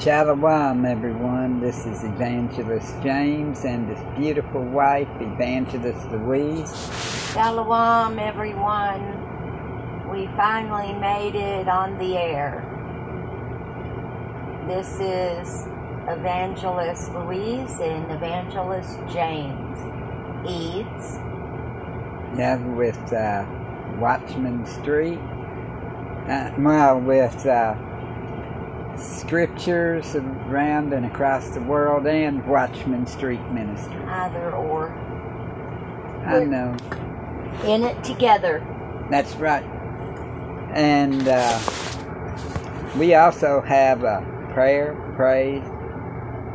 Shalom, 0.00 0.84
everyone. 0.84 1.60
This 1.60 1.84
is 1.84 2.04
Evangelist 2.04 2.94
James 3.02 3.64
and 3.64 3.88
his 3.88 3.98
beautiful 4.16 4.62
wife, 4.62 5.08
Evangelist 5.18 6.08
Louise. 6.12 7.32
Shalom, 7.32 8.16
everyone. 8.16 10.08
We 10.08 10.28
finally 10.36 10.92
made 11.00 11.34
it 11.34 11.66
on 11.66 11.98
the 11.98 12.16
air. 12.16 12.62
This 14.68 15.00
is 15.00 15.66
Evangelist 16.06 17.12
Louise 17.14 17.80
and 17.80 18.12
Evangelist 18.12 19.00
James 19.12 19.78
Eads. 20.48 21.16
Yeah, 22.38 22.58
with 22.76 23.12
uh, 23.12 23.44
Watchman 23.98 24.64
Street. 24.64 25.18
Uh, 26.28 26.52
well, 26.56 27.00
with 27.00 27.44
uh, 27.46 27.74
scriptures 28.98 30.14
around 30.16 30.92
and 30.92 31.06
across 31.06 31.50
the 31.50 31.60
world 31.60 32.06
and 32.06 32.46
Watchman 32.46 33.06
Street 33.06 33.42
Ministry. 33.50 34.02
Either 34.04 34.52
or. 34.52 34.90
I 36.26 36.44
know. 36.44 36.76
In 37.64 37.84
it 37.84 38.02
together. 38.04 38.64
That's 39.10 39.34
right. 39.36 39.64
And 40.74 41.26
uh, 41.26 41.58
we 42.96 43.14
also 43.14 43.60
have 43.62 44.04
a 44.04 44.20
prayer, 44.52 44.94
praise, 45.16 45.64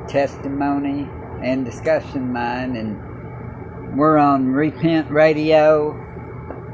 testimony, 0.07 1.09
and 1.41 1.65
discussion 1.65 2.33
line, 2.33 2.75
and 2.75 3.97
we're 3.97 4.17
on 4.17 4.47
Repent 4.51 5.09
Radio, 5.09 5.91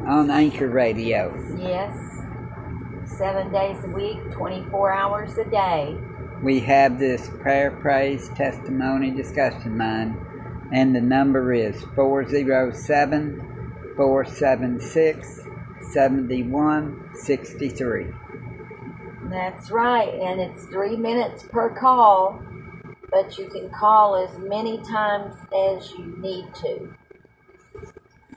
on 0.08 0.30
Anchor 0.30 0.70
Radio. 0.70 1.34
Yes. 1.58 1.96
Seven 3.18 3.52
days 3.52 3.84
a 3.84 3.90
week, 3.90 4.32
24 4.32 4.94
hours 4.94 5.38
a 5.38 5.44
day. 5.46 5.98
We 6.42 6.62
have 6.62 7.00
this 7.00 7.30
prayer, 7.42 7.72
praise, 7.72 8.30
testimony, 8.30 9.12
discussion 9.12 9.78
line, 9.78 10.18
and 10.72 10.96
the 10.96 11.02
number 11.02 11.52
is 11.52 11.84
407 11.96 13.94
476 13.98 15.42
7163. 15.92 18.08
That's 19.30 19.70
right, 19.70 20.14
and 20.14 20.40
it's 20.40 20.64
three 20.66 20.96
minutes 20.96 21.44
per 21.44 21.70
call, 21.70 22.42
but 23.12 23.38
you 23.38 23.48
can 23.48 23.70
call 23.70 24.16
as 24.16 24.38
many 24.40 24.82
times 24.84 25.36
as 25.54 25.92
you 25.92 26.16
need 26.20 26.56
to. 26.56 26.96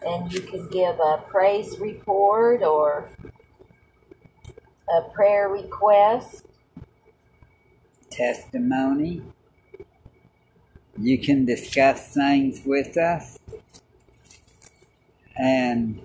And 0.05 0.33
you 0.33 0.41
can 0.41 0.67
give 0.69 0.98
a 0.98 1.23
praise 1.29 1.79
report 1.79 2.62
or 2.62 3.09
a 4.88 5.02
prayer 5.11 5.48
request. 5.48 6.47
Testimony. 8.11 9.22
You 10.98 11.19
can 11.19 11.44
discuss 11.44 12.14
things 12.14 12.62
with 12.64 12.97
us. 12.97 13.39
And 15.36 16.00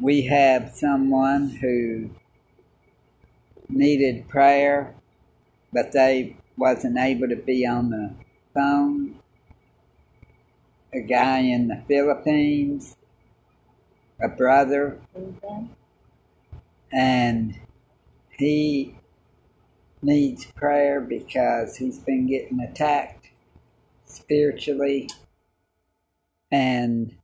we 0.00 0.22
have 0.22 0.72
someone 0.74 1.50
who 1.50 2.10
needed 3.68 4.28
prayer, 4.28 4.94
but 5.72 5.92
they 5.92 6.36
wasn't 6.56 6.98
able 6.98 7.28
to 7.28 7.36
be 7.36 7.66
on 7.66 7.90
the 7.90 8.14
phone. 8.54 9.16
A 10.92 11.00
guy 11.00 11.40
in 11.40 11.68
the 11.68 11.82
Philippines, 11.88 12.96
a 14.20 14.28
brother, 14.28 15.00
Mhm. 15.16 15.68
And 16.92 17.58
he 18.38 18.96
needs 20.02 20.44
prayer 20.44 21.00
because 21.00 21.76
he's 21.76 21.98
been 21.98 22.26
getting 22.26 22.60
attacked 22.60 23.28
spiritually 24.06 25.08
and 26.50 27.16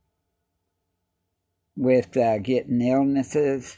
with 1.77 2.15
uh, 2.17 2.37
getting 2.39 2.81
illnesses. 2.81 3.77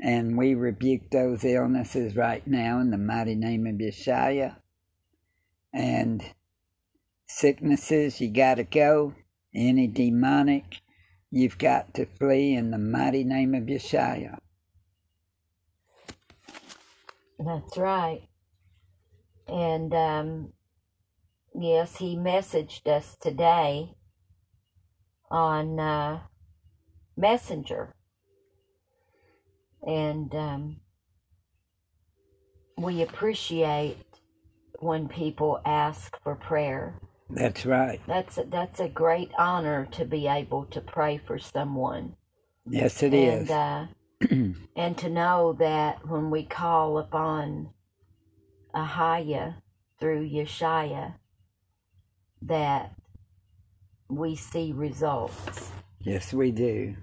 And 0.00 0.36
we 0.36 0.54
rebuke 0.54 1.10
those 1.10 1.44
illnesses 1.44 2.16
right 2.16 2.44
now 2.46 2.80
in 2.80 2.90
the 2.90 2.98
mighty 2.98 3.36
name 3.36 3.66
of 3.66 3.76
Yeshua. 3.76 4.56
And 5.72 6.22
sicknesses, 7.26 8.20
you 8.20 8.30
got 8.30 8.56
to 8.56 8.64
go. 8.64 9.14
Any 9.54 9.86
demonic, 9.86 10.80
you've 11.30 11.58
got 11.58 11.94
to 11.94 12.06
flee 12.06 12.54
in 12.54 12.70
the 12.70 12.78
mighty 12.78 13.22
name 13.22 13.54
of 13.54 13.64
Yeshua. 13.64 14.38
That's 17.44 17.76
right. 17.76 18.22
And 19.48 19.92
um, 19.94 20.52
yes, 21.54 21.96
he 21.96 22.16
messaged 22.16 22.86
us 22.86 23.16
today 23.20 23.94
on 25.30 25.80
uh, 25.80 26.20
Messenger. 27.16 27.94
And 29.86 30.32
um, 30.34 30.76
we 32.78 33.02
appreciate 33.02 33.96
when 34.78 35.08
people 35.08 35.60
ask 35.64 36.16
for 36.22 36.34
prayer. 36.36 36.94
That's 37.28 37.66
right. 37.66 38.00
That's 38.06 38.38
a, 38.38 38.44
that's 38.44 38.80
a 38.80 38.88
great 38.88 39.30
honor 39.38 39.88
to 39.92 40.04
be 40.04 40.26
able 40.28 40.66
to 40.66 40.80
pray 40.80 41.20
for 41.26 41.38
someone. 41.38 42.14
Yes, 42.68 43.02
it 43.02 43.14
and 43.14 43.42
is. 43.42 43.50
uh, 43.50 43.86
and 44.76 44.98
to 44.98 45.08
know 45.08 45.54
that 45.58 46.06
when 46.06 46.30
we 46.30 46.44
call 46.44 46.98
upon 46.98 47.70
Ahaya 48.74 49.56
through 49.98 50.28
Yeshaya, 50.28 51.14
that 52.42 52.94
we 54.08 54.34
see 54.36 54.72
results. 54.72 55.70
yes, 56.00 56.32
we 56.32 56.50
do. 56.50 56.96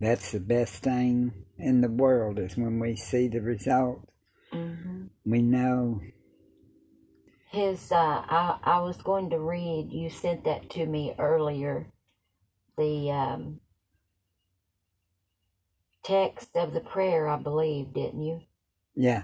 That's 0.00 0.32
the 0.32 0.40
best 0.40 0.82
thing 0.82 1.32
in 1.58 1.80
the 1.80 1.88
world 1.88 2.38
is 2.38 2.56
when 2.56 2.80
we 2.80 2.96
see 2.96 3.28
the 3.28 3.40
result. 3.40 4.08
hmm 4.52 5.04
We 5.24 5.42
know. 5.42 6.00
His, 7.50 7.92
uh, 7.92 7.96
I, 7.96 8.58
I 8.64 8.80
was 8.80 8.96
going 8.96 9.30
to 9.30 9.38
read. 9.38 9.92
You 9.92 10.10
sent 10.10 10.44
that 10.44 10.70
to 10.70 10.86
me 10.86 11.14
earlier. 11.18 11.86
The 12.78 13.10
um, 13.10 13.60
text 16.04 16.56
of 16.56 16.74
the 16.74 16.80
prayer, 16.80 17.28
I 17.28 17.36
believe, 17.36 17.94
didn't 17.94 18.22
you? 18.22 18.42
Yeah. 18.94 19.22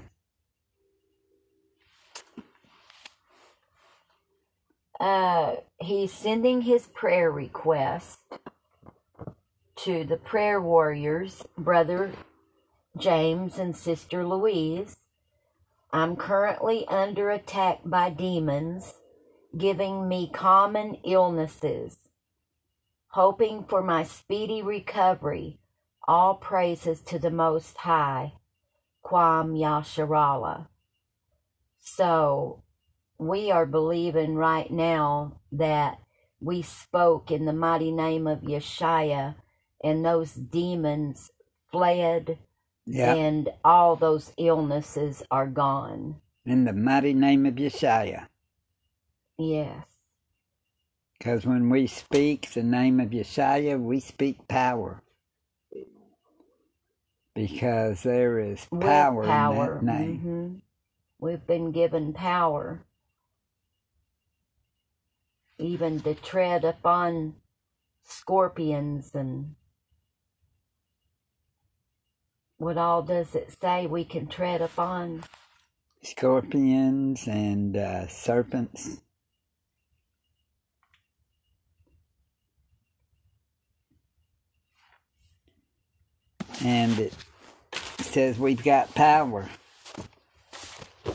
uh, 5.00 5.56
he's 5.80 6.12
sending 6.12 6.62
his 6.62 6.86
prayer 6.88 7.30
request 7.30 8.18
to 9.76 10.04
the 10.04 10.16
prayer 10.16 10.60
warriors, 10.60 11.44
brother 11.56 12.12
James 12.98 13.58
and 13.58 13.76
sister 13.76 14.26
Louise. 14.26 14.96
I'm 15.92 16.16
currently 16.16 16.86
under 16.88 17.30
attack 17.30 17.80
by 17.84 18.10
demons, 18.10 18.94
giving 19.56 20.08
me 20.08 20.30
common 20.32 20.96
illnesses. 21.04 21.98
Hoping 23.12 23.64
for 23.64 23.82
my 23.82 24.02
speedy 24.02 24.62
recovery, 24.62 25.58
all 26.08 26.34
praises 26.36 27.02
to 27.02 27.18
the 27.18 27.30
Most 27.30 27.76
High, 27.76 28.32
Kwam 29.04 29.52
Yasharala. 29.52 30.66
So, 31.78 32.62
we 33.18 33.50
are 33.50 33.66
believing 33.66 34.34
right 34.34 34.70
now 34.70 35.40
that 35.52 35.98
we 36.40 36.62
spoke 36.62 37.30
in 37.30 37.44
the 37.44 37.52
mighty 37.52 37.92
name 37.92 38.26
of 38.26 38.40
Yeshua 38.40 39.34
and 39.84 40.04
those 40.04 40.32
demons 40.32 41.30
fled 41.70 42.38
Yeah. 42.86 43.14
and 43.14 43.50
all 43.64 43.96
those 43.96 44.32
illnesses 44.38 45.22
are 45.30 45.46
gone. 45.46 46.20
In 46.46 46.64
the 46.64 46.72
mighty 46.72 47.12
name 47.12 47.44
of 47.44 47.54
Yeshua. 47.56 48.28
Yes. 49.36 49.84
Because 51.18 51.44
when 51.44 51.68
we 51.68 51.86
speak 51.86 52.50
the 52.52 52.62
name 52.62 52.98
of 53.00 53.10
Yeshua, 53.10 53.78
we 53.80 54.00
speak 54.00 54.48
power. 54.48 55.02
Because 57.38 58.02
there 58.02 58.40
is 58.40 58.66
power, 58.80 59.24
power. 59.24 59.78
in 59.78 59.86
that 59.86 60.00
name. 60.00 60.22
Mhm. 60.24 60.60
We've 61.20 61.46
been 61.46 61.70
given 61.70 62.12
power. 62.12 62.82
Even 65.56 66.00
to 66.00 66.16
tread 66.16 66.64
upon 66.64 67.36
scorpions 68.02 69.14
and 69.14 69.54
what 72.56 72.76
all 72.76 73.02
does 73.02 73.36
it 73.36 73.56
say 73.62 73.86
we 73.86 74.04
can 74.04 74.26
tread 74.26 74.60
upon? 74.60 75.22
Scorpions 76.02 77.28
and 77.28 77.76
uh, 77.76 78.08
serpents. 78.08 79.00
And 86.64 86.98
it 86.98 87.14
says 88.18 88.36
we've 88.36 88.64
got 88.64 88.92
power. 88.96 89.48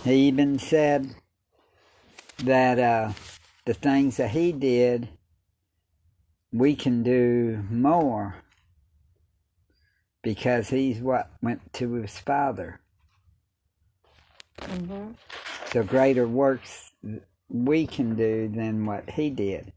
He 0.06 0.30
even 0.30 0.58
said 0.58 1.14
that 2.46 2.80
uh, 2.80 3.12
the 3.66 3.74
things 3.74 4.16
that 4.16 4.30
he 4.30 4.54
did, 4.54 5.10
we 6.54 6.78
can 6.78 7.04
do 7.04 7.62
more 7.70 8.36
because 10.22 10.70
he's 10.70 11.00
what 11.00 11.30
went 11.42 11.74
to 11.74 11.92
his 11.96 12.18
father. 12.20 12.80
hmm 14.62 15.12
So 15.74 15.84
greater 15.84 16.26
works 16.26 16.94
we 17.50 17.86
can 17.86 18.16
do 18.16 18.48
than 18.48 18.86
what 18.86 19.10
he 19.10 19.30
did. 19.30 19.74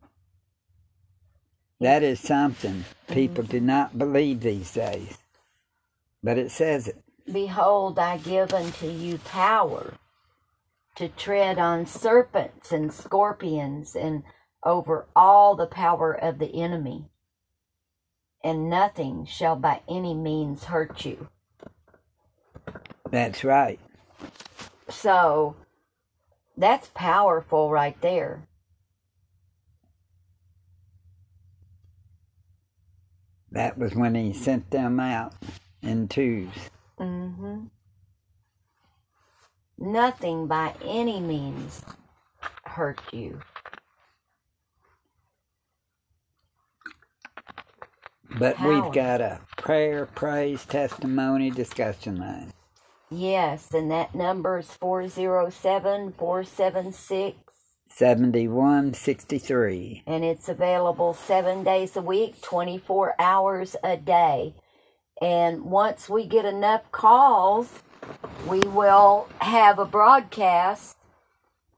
That 1.81 2.05
is 2.05 2.21
something 2.21 2.85
people 3.09 3.43
do 3.43 3.59
not 3.59 3.99
believe 3.99 4.43
these 4.43 4.73
days. 4.73 5.19
But 6.23 6.39
it 6.39 6.53
says 6.53 6.87
it. 6.87 7.03
Behold, 7.31 7.99
I 7.99 8.19
give 8.19 8.55
unto 8.55 8.87
you 8.89 9.19
power 9.19 9.95
to 10.95 11.09
tread 11.09 11.59
on 11.59 11.87
serpents 11.87 12.73
and 12.73 12.93
scorpions 12.93 13.97
and 13.97 14.23
over 14.65 15.07
all 15.15 15.55
the 15.55 15.67
power 15.67 16.13
of 16.13 16.39
the 16.39 16.63
enemy, 16.63 17.07
and 18.43 18.71
nothing 18.71 19.27
shall 19.27 19.57
by 19.57 19.81
any 19.89 20.15
means 20.15 20.65
hurt 20.65 21.05
you. 21.05 21.29
That's 23.11 23.45
right. 23.45 23.79
So 24.89 25.57
that's 26.57 26.91
powerful 26.95 27.71
right 27.71 28.01
there. 28.01 28.49
That 33.51 33.79
was 33.79 33.95
when 33.95 34.15
he 34.15 34.33
sent 34.33 34.71
them 34.71 35.01
out 35.01 35.35
in 35.83 36.09
twos. 36.09 36.51
Hmm 36.99 37.67
Nothing 39.79 40.49
by 40.49 40.75
any 40.85 41.21
means 41.21 41.83
hurt 42.65 43.01
you. 43.13 43.41
But 48.39 48.59
Power. 48.59 48.61
we've 48.61 48.91
got 48.91 49.21
a 49.21 49.41
prayer, 49.59 50.07
praise, 50.07 50.65
testimony, 50.67 51.51
discussion 51.51 52.17
line. 52.17 52.53
Yes, 53.11 53.73
and 53.73 53.91
that 53.93 54.15
number 54.15 54.59
is 54.59 54.71
407 54.73 56.13
476, 56.19 57.37
7163. 57.91 60.03
and 60.07 60.25
it's 60.25 60.49
available 60.49 61.15
seven 61.15 61.63
days 61.65 61.97
a 61.97 62.03
week, 62.03 62.41
24 62.43 63.15
hours 63.21 63.77
a 63.85 63.97
day. 63.97 64.55
And 65.21 65.65
once 65.65 66.09
we 66.09 66.27
get 66.27 66.45
enough 66.45 66.91
calls, 66.93 67.71
we 68.47 68.61
will 68.61 69.29
have 69.41 69.79
a 69.79 69.85
broadcast 69.87 70.97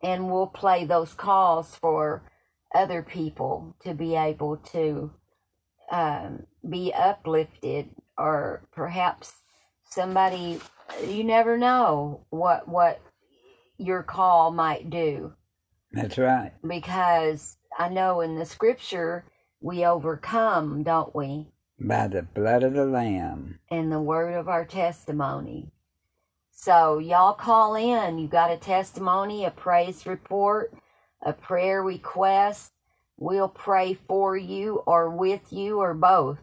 and 0.02 0.30
we'll 0.30 0.46
play 0.46 0.84
those 0.84 1.14
calls 1.14 1.74
for 1.76 2.22
other 2.74 3.02
people 3.02 3.74
to 3.84 3.94
be 3.94 4.14
able 4.14 4.56
to 4.58 5.12
um, 5.90 6.46
be 6.68 6.92
uplifted 6.92 7.88
or 8.16 8.62
perhaps 8.72 9.34
somebody 9.88 10.60
you 11.06 11.24
never 11.24 11.56
know 11.56 12.24
what 12.30 12.68
what 12.68 13.00
your 13.78 14.02
call 14.02 14.50
might 14.52 14.90
do 14.90 15.32
That's 15.92 16.18
right. 16.18 16.52
because 16.66 17.56
I 17.78 17.88
know 17.88 18.20
in 18.20 18.36
the 18.36 18.44
scripture 18.44 19.24
we 19.60 19.84
overcome, 19.84 20.82
don't 20.82 21.14
we? 21.14 21.48
By 21.80 22.08
the 22.08 22.22
blood 22.22 22.62
of 22.64 22.74
the 22.74 22.84
Lamb. 22.84 23.60
and 23.70 23.92
the 23.92 24.00
word 24.00 24.34
of 24.34 24.48
our 24.48 24.64
testimony. 24.64 25.70
So 26.50 26.98
y'all 26.98 27.34
call 27.34 27.76
in. 27.76 28.18
You 28.18 28.26
got 28.26 28.50
a 28.50 28.56
testimony, 28.56 29.44
a 29.44 29.50
praise 29.50 30.04
report, 30.06 30.72
a 31.22 31.32
prayer 31.32 31.82
request. 31.82 32.72
We'll 33.16 33.48
pray 33.48 33.94
for 34.08 34.36
you 34.36 34.82
or 34.86 35.08
with 35.08 35.52
you 35.52 35.78
or 35.78 35.94
both. 35.94 36.38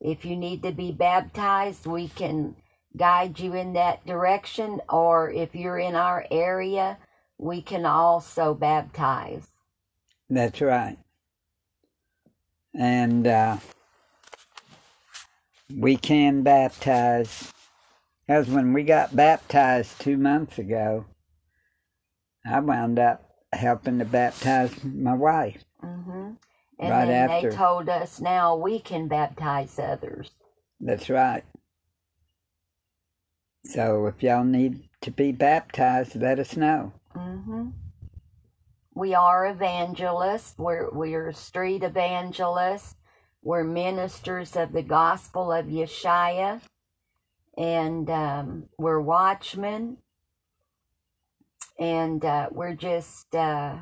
If 0.00 0.24
you 0.24 0.36
need 0.36 0.62
to 0.62 0.72
be 0.72 0.92
baptized, 0.92 1.86
we 1.86 2.08
can 2.08 2.54
guide 2.96 3.40
you 3.40 3.54
in 3.54 3.72
that 3.72 4.06
direction. 4.06 4.80
Or 4.88 5.30
if 5.30 5.54
you're 5.56 5.78
in 5.78 5.96
our 5.96 6.26
area, 6.30 6.98
we 7.38 7.60
can 7.60 7.84
also 7.86 8.54
baptize. 8.54 9.48
That's 10.30 10.60
right. 10.60 10.98
And 12.74 13.26
uh, 13.26 13.56
we 15.72 15.96
can 15.96 16.42
baptize. 16.42 17.52
Because 18.26 18.48
when 18.48 18.72
we 18.72 18.84
got 18.84 19.14
baptized 19.16 20.00
two 20.00 20.16
months 20.16 20.58
ago, 20.58 21.06
I 22.46 22.60
wound 22.60 22.98
up 22.98 23.30
helping 23.52 23.98
to 24.00 24.04
baptize 24.04 24.72
my 24.84 25.14
wife. 25.14 25.64
hmm 25.80 26.32
And 26.78 26.90
Right 26.90 27.08
then 27.08 27.10
after. 27.10 27.50
they 27.50 27.56
told 27.56 27.88
us 27.88 28.20
now 28.20 28.56
we 28.56 28.78
can 28.80 29.08
baptize 29.08 29.78
others. 29.78 30.30
That's 30.80 31.10
right. 31.10 31.44
So 33.66 34.06
if 34.06 34.22
y'all 34.22 34.44
need 34.44 34.88
to 35.02 35.10
be 35.10 35.32
baptized, 35.32 36.16
let 36.16 36.38
us 36.38 36.56
know. 36.56 36.92
hmm 37.14 37.70
We 38.94 39.14
are 39.14 39.46
evangelists. 39.46 40.54
We're 40.58 40.90
we're 40.90 41.32
street 41.32 41.82
evangelists. 41.84 42.96
We're 43.44 43.64
ministers 43.64 44.56
of 44.56 44.72
the 44.72 44.82
gospel 44.82 45.52
of 45.52 45.66
Yeshua, 45.66 46.62
and 47.58 48.10
um, 48.10 48.64
we're 48.78 49.00
watchmen. 49.00 49.98
And 51.78 52.24
uh, 52.24 52.48
we're 52.52 52.74
just 52.74 53.34
uh, 53.34 53.76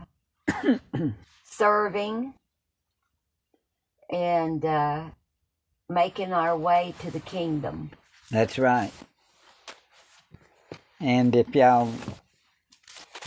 serving 1.44 2.34
and 4.10 4.64
uh, 4.64 5.04
making 5.88 6.32
our 6.32 6.56
way 6.56 6.94
to 7.00 7.10
the 7.10 7.20
kingdom. 7.20 7.92
That's 8.30 8.58
right. 8.58 8.92
And 11.00 11.36
if 11.36 11.54
y'all 11.54 11.92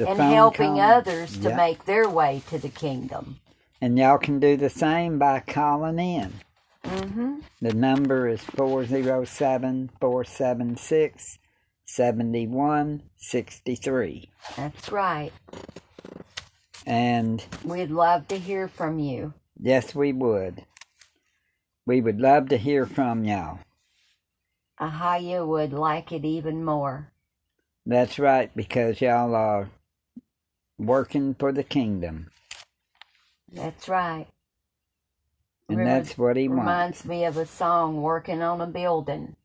and 0.05 0.19
helping 0.21 0.79
others 0.81 1.37
to 1.39 1.49
make 1.51 1.85
their 1.85 2.09
way 2.09 2.43
to 2.49 2.59
the 2.59 2.69
kingdom. 2.69 3.39
And 3.81 3.97
y'all 3.97 4.17
can 4.17 4.39
do 4.39 4.55
the 4.57 4.69
same 4.69 5.17
by 5.19 5.39
calling 5.41 5.99
in. 5.99 6.33
hmm 6.83 7.39
The 7.61 7.73
number 7.73 8.27
is 8.27 8.41
407 8.41 9.91
476 9.99 11.39
7163. 11.85 14.31
That's 14.57 14.91
right. 14.91 15.31
And 16.85 17.43
We'd 17.63 17.91
love 17.91 18.27
to 18.29 18.37
hear 18.37 18.67
from 18.67 18.99
you. 18.99 19.33
yes, 19.59 19.95
we 19.95 20.11
would. 20.13 20.63
We 21.85 22.01
would 22.01 22.19
love 22.19 22.49
to 22.49 22.57
hear 22.57 22.85
from 22.85 23.23
y'all. 23.25 23.59
Ahaya 24.79 25.45
would 25.47 25.71
like 25.73 26.11
it 26.11 26.25
even 26.25 26.63
more. 26.65 27.11
That's 27.85 28.17
right, 28.19 28.53
because 28.55 28.99
y'all 29.01 29.35
are 29.35 29.69
working 30.79 31.33
for 31.35 31.51
the 31.51 31.63
kingdom. 31.63 32.31
That's 33.51 33.87
right. 33.89 34.27
And 35.69 35.77
Remember- 35.79 36.03
that's 36.03 36.17
what 36.17 36.37
he 36.37 36.47
wants. 36.47 36.59
Reminds 36.61 37.05
me 37.05 37.25
of 37.25 37.37
a 37.37 37.45
song, 37.45 38.01
Working 38.01 38.41
on 38.41 38.61
a 38.61 38.67
Building. 38.67 39.35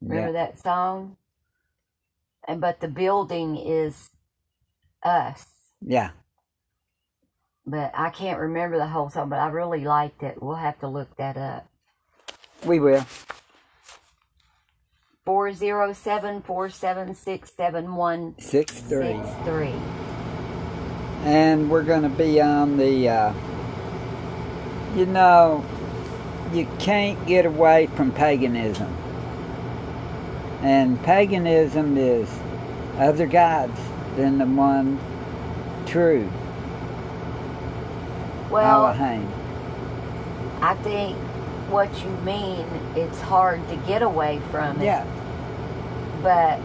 Remember 0.00 0.32
Yeah. 0.32 0.46
that 0.46 0.58
song? 0.58 1.16
And 2.46 2.60
but 2.60 2.80
the 2.80 2.88
building 2.88 3.56
is 3.56 4.10
us. 5.02 5.46
yeah. 5.80 6.10
But 7.64 7.92
I 7.94 8.10
can't 8.10 8.40
remember 8.40 8.76
the 8.76 8.88
whole 8.88 9.08
song, 9.10 9.28
but 9.28 9.38
I 9.38 9.46
really 9.48 9.84
liked 9.84 10.22
it. 10.24 10.42
We'll 10.42 10.56
have 10.56 10.80
to 10.80 10.88
look 10.88 11.16
that 11.16 11.36
up. 11.36 11.68
We 12.66 12.80
will. 12.80 13.04
407 15.24 16.42
476 16.42 17.52
7163. 17.54 20.01
6 21.22 21.24
3. 21.24 21.32
And 21.32 21.70
we're 21.70 21.82
going 21.84 22.02
to 22.02 22.08
be 22.08 22.40
on 22.40 22.76
the, 22.76 23.08
uh, 23.08 23.34
you 24.94 25.06
know, 25.06 25.64
you 26.52 26.66
can't 26.78 27.26
get 27.26 27.46
away 27.46 27.86
from 27.86 28.12
paganism. 28.12 28.92
And 30.62 31.02
paganism 31.02 31.96
is 31.96 32.28
other 32.98 33.26
gods 33.26 33.78
than 34.16 34.38
the 34.38 34.46
one 34.46 34.98
true, 35.86 36.30
Well, 38.50 38.86
Elohim. 38.86 39.28
I 40.60 40.74
think 40.74 41.16
what 41.70 41.88
you 42.04 42.10
mean, 42.18 42.66
it's 42.94 43.20
hard 43.20 43.66
to 43.70 43.76
get 43.76 44.02
away 44.02 44.40
from 44.50 44.80
it. 44.80 44.84
Yeah, 44.84 45.04
But 46.22 46.60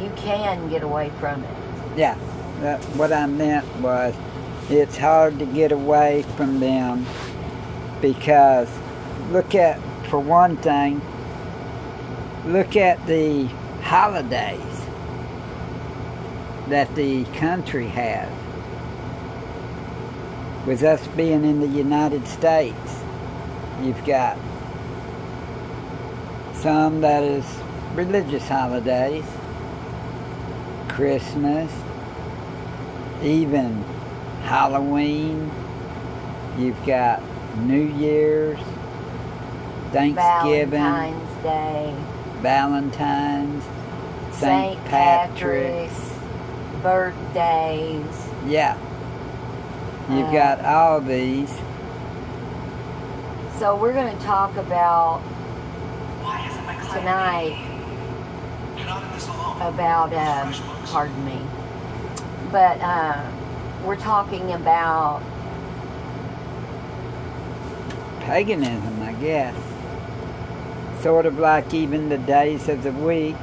you 0.00 0.10
can 0.16 0.68
get 0.68 0.82
away 0.82 1.10
from 1.18 1.42
it. 1.42 1.50
yeah. 1.96 2.16
That, 2.60 2.82
what 2.96 3.12
I 3.12 3.26
meant 3.26 3.66
was 3.76 4.14
it's 4.70 4.96
hard 4.96 5.38
to 5.38 5.46
get 5.46 5.72
away 5.72 6.24
from 6.36 6.60
them 6.60 7.06
because 8.00 8.68
look 9.30 9.54
at, 9.54 9.80
for 10.08 10.18
one 10.20 10.56
thing, 10.58 11.00
look 12.46 12.76
at 12.76 13.06
the 13.06 13.46
holidays. 13.82 14.82
that 16.68 16.94
the 16.96 17.24
country 17.26 17.86
has. 17.88 18.30
With 20.66 20.82
us 20.82 21.06
being 21.08 21.44
in 21.44 21.60
the 21.60 21.68
United 21.68 22.26
States, 22.26 23.00
you've 23.82 24.04
got 24.04 24.36
some 26.54 27.00
that 27.02 27.22
is 27.22 27.44
religious 27.94 28.48
holidays, 28.48 29.24
Christmas, 30.88 31.70
even 33.26 33.82
Halloween. 34.44 35.50
You've 36.56 36.82
got 36.86 37.22
New 37.58 37.82
Year's, 37.82 38.58
Thanksgiving, 39.92 40.70
Valentine's 40.70 41.42
Day, 41.42 41.94
Valentine's, 42.40 43.64
St. 44.32 44.38
St. 44.78 44.84
Patrick's. 44.86 45.92
Patrick's, 45.92 46.82
birthdays. 46.82 48.28
Yeah. 48.46 48.76
You've 50.08 50.28
Uh, 50.28 50.32
got 50.32 50.64
all 50.64 51.00
these. 51.00 51.52
So 53.58 53.74
we're 53.74 53.92
going 53.92 54.16
to 54.16 54.22
talk 54.24 54.56
about 54.56 55.20
tonight 56.92 57.62
about 59.60 60.12
um, 60.12 60.52
pardon 60.86 61.24
me, 61.24 61.40
but 62.50 62.80
uh, 62.80 63.30
we're 63.84 63.96
talking 63.96 64.52
about 64.52 65.22
paganism, 68.20 69.02
I 69.02 69.12
guess. 69.14 69.54
Sort 71.02 71.26
of 71.26 71.38
like 71.38 71.72
even 71.74 72.08
the 72.08 72.18
days 72.18 72.68
of 72.68 72.82
the 72.82 72.92
week, 72.92 73.36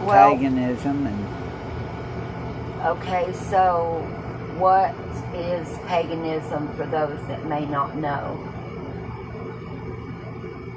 well. 0.00 0.36
paganism, 0.36 1.06
and 1.06 1.26
Okay, 2.86 3.32
so 3.32 4.00
what 4.58 4.94
is 5.34 5.66
paganism 5.86 6.72
for 6.76 6.86
those 6.86 7.20
that 7.26 7.44
may 7.46 7.66
not 7.66 7.96
know? 7.96 8.38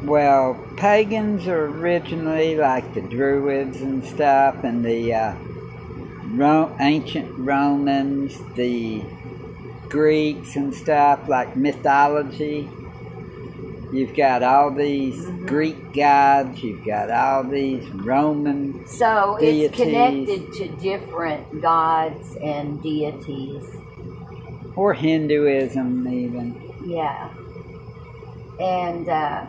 well, 0.04 0.56
pagans 0.78 1.48
are 1.48 1.66
originally 1.66 2.56
like 2.56 2.94
the 2.96 3.02
Druids 3.02 3.82
and 3.82 4.04
stuff, 4.04 4.64
and 4.64 4.84
the 4.84 5.14
uh, 5.14 5.36
Ro- 6.36 6.76
ancient 6.80 7.32
Romans, 7.38 8.38
the 8.56 9.02
Greeks 9.90 10.56
and 10.56 10.74
stuff, 10.74 11.28
like 11.28 11.56
mythology. 11.58 12.70
You've 13.92 14.16
got 14.16 14.42
all 14.42 14.72
these 14.72 15.26
Mhm. 15.26 15.48
Greek 15.48 15.94
gods, 15.94 16.64
you've 16.64 16.86
got 16.86 17.10
all 17.12 17.44
these 17.44 17.90
Roman 17.90 18.86
So 18.86 19.38
it's 19.42 19.76
connected 19.76 20.54
to 20.54 20.68
different 20.70 21.62
gods 21.62 22.38
and 22.42 22.82
deities. 22.82 23.64
or 24.78 24.94
Hinduism, 24.94 26.08
even. 26.08 26.56
Yeah. 26.86 27.28
And 28.60 29.10
uh, 29.10 29.42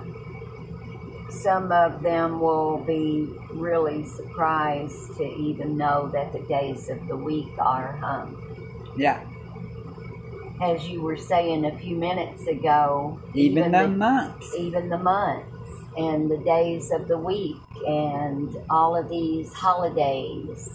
some 1.33 1.73
of 1.73 2.03
them 2.03 2.41
will 2.41 2.79
be 2.79 3.29
really 3.51 4.05
surprised 4.07 5.17
to 5.17 5.25
even 5.25 5.77
know 5.77 6.09
that 6.13 6.33
the 6.33 6.41
days 6.41 6.89
of 6.89 7.07
the 7.09 7.17
week 7.17 7.49
are, 7.59 7.99
um, 8.05 8.37
Yeah, 8.97 9.25
as 10.63 10.87
you 10.89 11.01
were 11.03 11.17
saying 11.17 11.65
a 11.65 11.77
few 11.79 11.97
minutes 11.97 12.47
ago, 12.47 13.19
even, 13.35 13.73
the 13.73 13.79
the, 13.79 13.89
months. 13.89 14.55
even 14.57 14.89
the 14.89 14.99
months 14.99 15.49
and 15.99 16.31
the 16.31 16.39
days 16.39 16.91
of 16.93 17.09
the 17.09 17.19
week 17.19 17.57
and 17.87 18.57
all 18.71 18.95
of 18.97 19.09
these 19.09 19.53
holidays. 19.53 20.71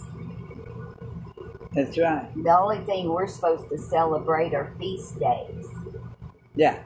That's 1.72 1.96
right. 1.98 2.28
The 2.42 2.56
only 2.58 2.78
thing 2.84 3.08
we're 3.08 3.26
supposed 3.28 3.68
to 3.70 3.78
celebrate 3.78 4.54
are 4.54 4.72
feast 4.78 5.18
days. 5.18 5.66
Yeah, 6.54 6.82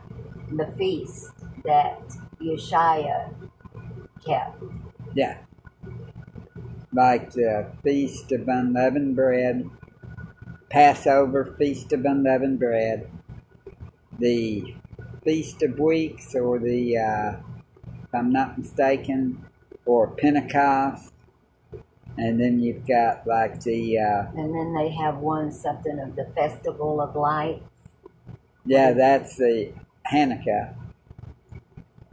the 0.50 0.66
feast 0.78 1.30
that 1.64 2.00
Yeshua 2.40 3.32
kept. 4.24 4.62
yeah. 5.14 5.38
Like 6.92 7.32
the 7.32 7.70
Feast 7.82 8.32
of 8.32 8.46
Unleavened 8.48 9.16
Bread, 9.16 9.68
Passover 10.68 11.54
Feast 11.58 11.92
of 11.92 12.04
Unleavened 12.04 12.58
Bread, 12.58 13.10
the 14.18 14.74
Feast 15.24 15.62
of 15.62 15.78
Weeks, 15.78 16.34
or 16.34 16.58
the, 16.58 16.98
uh, 16.98 17.36
if 18.02 18.14
I'm 18.14 18.30
not 18.30 18.58
mistaken, 18.58 19.46
or 19.86 20.08
Pentecost. 20.08 21.12
And 22.18 22.38
then 22.38 22.60
you've 22.60 22.86
got 22.86 23.26
like 23.26 23.60
the, 23.62 23.98
uh, 23.98 24.26
And 24.36 24.54
then 24.54 24.74
they 24.74 24.90
have 24.90 25.16
one 25.18 25.50
something 25.50 25.98
of 25.98 26.14
the 26.14 26.26
Festival 26.34 27.00
of 27.00 27.16
Lights. 27.16 27.62
yeah, 28.66 28.92
that's 28.92 29.36
the 29.36 29.72
Hanukkah. 30.12 30.74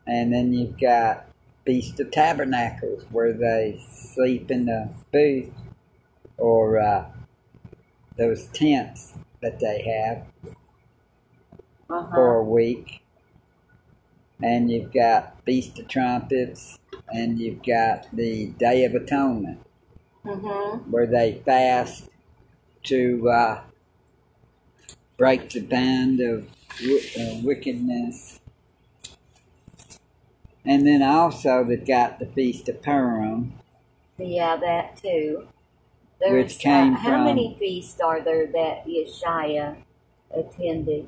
And 0.08 0.32
then 0.34 0.54
you've 0.54 0.80
got 0.80 1.26
Feast 1.66 2.00
of 2.00 2.12
Tabernacles, 2.12 3.04
where 3.12 3.34
they 3.34 3.82
sleep 3.92 4.50
in 4.50 4.66
the 4.66 4.90
booth 5.12 5.52
or 6.38 6.80
uh, 6.80 7.06
those 8.18 8.48
tents 8.48 9.14
that 9.42 9.60
they 9.60 9.82
have 9.84 10.26
Uh-huh. 11.90 12.16
for 12.16 12.36
a 12.36 12.44
week. 12.44 13.02
And 14.42 14.72
you've 14.72 14.94
got 14.94 15.44
Feast 15.46 15.80
of 15.80 15.88
Trumpets, 15.90 16.78
and 17.10 17.40
you've 17.40 17.62
got 17.64 18.08
the 18.16 18.48
Day 18.58 18.86
of 18.86 18.94
Atonement, 18.96 19.60
Mm-hmm. 20.26 20.92
where 20.92 21.08
they 21.08 21.42
fast 21.46 22.10
to 22.84 23.30
uh, 23.30 23.62
break 25.18 25.50
the 25.50 25.62
band 25.62 26.20
of 26.22 26.48
wi- 26.80 27.10
uh, 27.20 27.42
wickedness. 27.44 28.39
And 30.66 30.86
then 30.86 31.02
also 31.02 31.64
they've 31.64 31.86
got 31.86 32.20
the 32.20 32.26
Feast 32.26 32.70
of 32.70 32.82
Purim, 32.82 33.54
Yeah, 34.18 34.58
that 34.58 34.98
too. 34.98 35.48
There's, 36.20 36.34
Which 36.54 36.60
came 36.60 36.96
uh, 36.96 36.98
how 36.98 37.10
from- 37.12 37.26
many 37.26 37.56
feasts 37.58 38.00
are 38.02 38.22
there 38.22 38.46
that 38.48 38.86
Yeshua 38.86 39.78
attended? 40.36 41.08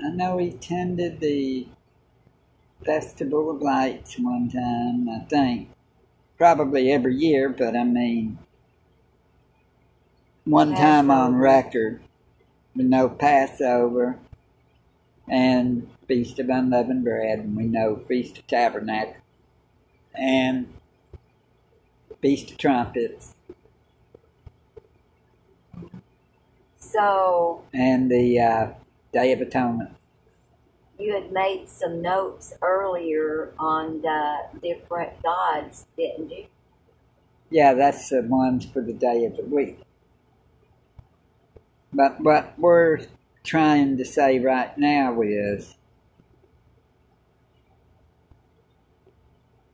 I 0.00 0.08
know 0.10 0.38
he 0.38 0.48
attended 0.48 1.20
the 1.20 1.68
Festival 2.84 3.50
of 3.50 3.62
Lights 3.62 4.18
one 4.18 4.48
time, 4.48 5.08
I 5.08 5.20
think. 5.28 5.68
Probably 6.38 6.90
every 6.90 7.14
year, 7.14 7.48
but 7.50 7.76
I 7.76 7.84
mean, 7.84 8.38
one 10.44 10.74
time 10.74 11.08
on 11.10 11.36
record, 11.36 12.00
we 12.74 12.82
know 12.82 13.08
Passover 13.08 14.18
and 15.28 15.88
Feast 16.08 16.38
of 16.38 16.48
Unleavened 16.48 17.04
Bread, 17.04 17.38
and 17.40 17.56
we 17.56 17.64
know 17.64 17.96
Feast 18.08 18.38
of 18.38 18.46
Tabernacle 18.46 19.16
and 20.14 20.72
Feast 22.20 22.50
of 22.52 22.58
Trumpets 22.58 23.34
So 26.78 27.62
and 27.72 28.10
the 28.10 28.38
uh, 28.38 28.68
Day 29.12 29.32
of 29.32 29.40
Atonement. 29.40 29.90
you 30.98 31.14
had 31.14 31.32
made 31.32 31.68
some 31.68 32.00
notes 32.02 32.52
earlier 32.62 33.52
on 33.58 34.02
the 34.02 34.36
different 34.62 35.20
gods, 35.22 35.86
didn't 35.96 36.30
you? 36.30 36.46
Yeah, 37.50 37.74
that's 37.74 38.08
the 38.08 38.22
ones 38.22 38.64
for 38.66 38.82
the 38.82 38.92
day 38.92 39.24
of 39.24 39.36
the 39.36 39.42
week. 39.44 39.80
But 41.92 42.20
what 42.20 42.58
we're 42.58 43.00
trying 43.44 43.96
to 43.98 44.04
say 44.04 44.38
right 44.38 44.76
now 44.78 45.20
is 45.22 45.76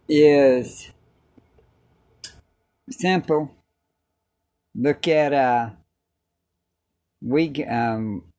is 0.08 0.90
simple. 2.90 3.50
Look 4.74 5.08
at 5.08 5.32
uh 5.32 5.70
we 7.22 7.64
um 7.64 8.32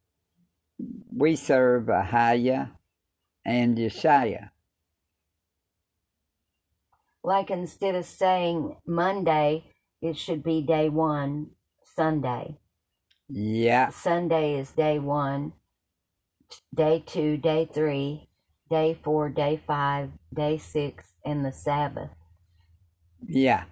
we 1.16 1.36
serve 1.36 1.86
Ahaya 1.86 2.72
and 3.46 3.78
Yeshaya. 3.78 4.52
Like 7.24 7.52
instead 7.52 7.96
of 7.96 8.06
saying 8.06 8.78
Monday, 8.88 9.66
it 10.02 10.18
should 10.18 10.44
be 10.44 10.62
day 10.62 10.90
one, 10.90 11.52
Sunday. 11.84 12.58
Yeah, 13.32 13.90
Sunday 13.90 14.60
is 14.60 14.72
day 14.72 14.98
one, 14.98 15.54
day 16.74 17.04
two, 17.06 17.38
day 17.38 17.70
three, 17.72 18.28
day 18.72 18.98
four, 19.04 19.30
day 19.30 19.62
five, 19.68 20.10
day 20.34 20.58
six, 20.58 21.14
and 21.24 21.46
the 21.46 21.52
Sabbath. 21.52 22.10
Yeah. 23.28 23.66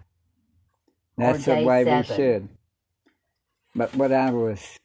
That's 1.17 1.45
the 1.45 1.63
way 1.63 1.83
seven. 1.83 1.97
we 1.97 2.15
should. 2.15 2.49
But 3.73 3.95
what 3.95 4.11
I 4.11 4.29
was 4.29 4.77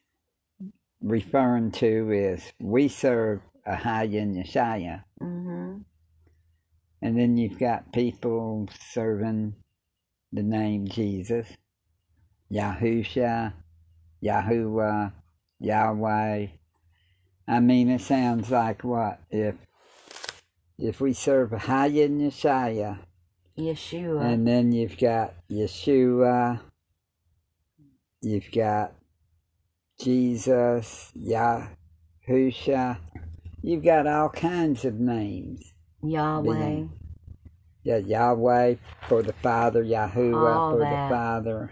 referring 1.02 1.72
to 1.72 2.10
is 2.10 2.52
we 2.58 2.88
serve 2.88 3.40
Ahaya 3.66 4.22
and 4.22 4.36
Yeshaya. 4.36 5.04
Mm-hmm. 5.20 5.78
And 7.02 7.18
then 7.18 7.36
you've 7.36 7.58
got 7.58 7.92
people 7.92 8.68
serving 8.80 9.54
the 10.32 10.42
name 10.42 10.88
Jesus, 10.88 11.46
Yahusha, 12.50 13.52
Yahuwah, 14.22 15.12
Yahweh. 15.58 16.46
I 17.48 17.60
mean, 17.60 17.88
it 17.90 18.00
sounds 18.00 18.50
like 18.50 18.84
what 18.84 19.20
if 19.30 19.56
if 20.78 21.00
we 21.00 21.12
serve 21.12 21.50
Hayah 21.50 22.08
Yeshaya, 22.08 22.98
Yeshua. 23.58 24.22
and 24.24 24.46
then 24.46 24.72
you've 24.72 24.98
got 24.98 25.34
Yeshua, 25.50 26.60
you've 28.20 28.50
got 28.52 28.94
Jesus, 30.00 31.12
Yahusha, 31.16 32.98
you've 33.62 33.84
got 33.84 34.06
all 34.06 34.28
kinds 34.30 34.84
of 34.84 34.94
names. 34.98 35.72
Yahweh. 36.02 36.54
Being- 36.54 36.90
Yeah, 37.84 37.96
Yahweh 37.98 38.76
for 39.08 39.22
the 39.22 39.32
Father, 39.32 39.84
Yahuwah 39.84 40.56
All 40.56 40.72
for 40.72 40.78
that. 40.80 41.08
the 41.08 41.14
Father. 41.14 41.70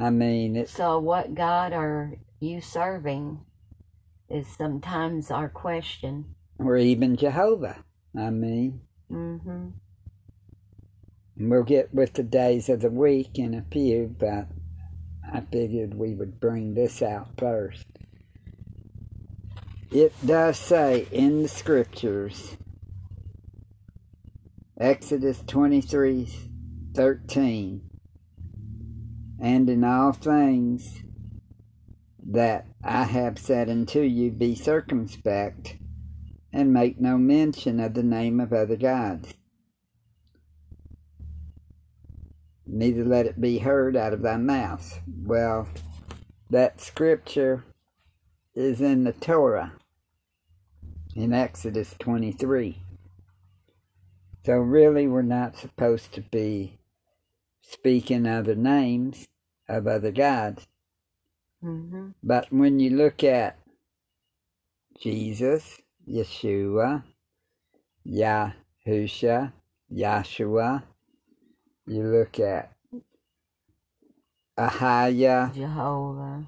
I 0.00 0.10
mean, 0.10 0.56
it's 0.56 0.72
So, 0.72 0.98
what 0.98 1.34
God 1.34 1.72
are 1.72 2.14
you 2.40 2.60
serving 2.60 3.40
is 4.28 4.46
sometimes 4.48 5.30
our 5.30 5.48
question. 5.48 6.34
or 6.58 6.76
even 6.76 7.16
Jehovah. 7.16 7.84
I 8.16 8.30
mean, 8.30 8.80
Mm-hmm. 9.12 9.68
we'll 11.36 11.62
get 11.62 11.94
with 11.94 12.14
the 12.14 12.22
days 12.24 12.68
of 12.68 12.80
the 12.80 12.90
week 12.90 13.38
in 13.38 13.54
a 13.54 13.64
few, 13.70 14.14
but 14.18 14.48
I 15.32 15.40
figured 15.42 15.94
we 15.94 16.14
would 16.14 16.40
bring 16.40 16.74
this 16.74 17.02
out 17.02 17.28
first. 17.38 17.84
It 19.92 20.12
does 20.26 20.58
say 20.58 21.06
in 21.12 21.42
the 21.42 21.48
scriptures, 21.48 22.56
Exodus 24.78 25.42
twenty-three, 25.46 26.28
thirteen, 26.94 27.85
and 29.40 29.68
in 29.68 29.84
all 29.84 30.12
things 30.12 31.02
that 32.28 32.66
I 32.82 33.04
have 33.04 33.38
said 33.38 33.68
unto 33.68 34.00
you, 34.00 34.30
be 34.30 34.54
circumspect, 34.54 35.76
and 36.52 36.72
make 36.72 37.00
no 37.00 37.18
mention 37.18 37.78
of 37.80 37.94
the 37.94 38.02
name 38.02 38.40
of 38.40 38.52
other 38.52 38.76
gods. 38.76 39.34
Neither 42.66 43.04
let 43.04 43.26
it 43.26 43.40
be 43.40 43.58
heard 43.58 43.96
out 43.96 44.12
of 44.12 44.22
thy 44.22 44.36
mouth. 44.36 45.00
Well, 45.06 45.68
that 46.50 46.80
scripture 46.80 47.64
is 48.54 48.80
in 48.80 49.04
the 49.04 49.12
Torah, 49.12 49.74
in 51.14 51.32
Exodus 51.32 51.94
23. 51.98 52.82
So, 54.44 54.54
really, 54.54 55.06
we're 55.06 55.22
not 55.22 55.56
supposed 55.56 56.12
to 56.12 56.22
be 56.22 56.78
speaking 57.68 58.26
other 58.26 58.54
names 58.54 59.26
of 59.68 59.86
other 59.86 60.12
gods. 60.12 60.66
Mm-hmm. 61.64 62.08
But 62.22 62.52
when 62.52 62.78
you 62.80 62.90
look 62.90 63.24
at 63.24 63.58
Jesus, 65.00 65.80
Yeshua, 66.08 67.02
Yahusha, 68.06 69.52
Yahshua, 69.92 70.82
you 71.86 72.02
look 72.04 72.40
at 72.40 72.72
Ahaya, 74.58 75.54
Jehovah. 75.54 76.46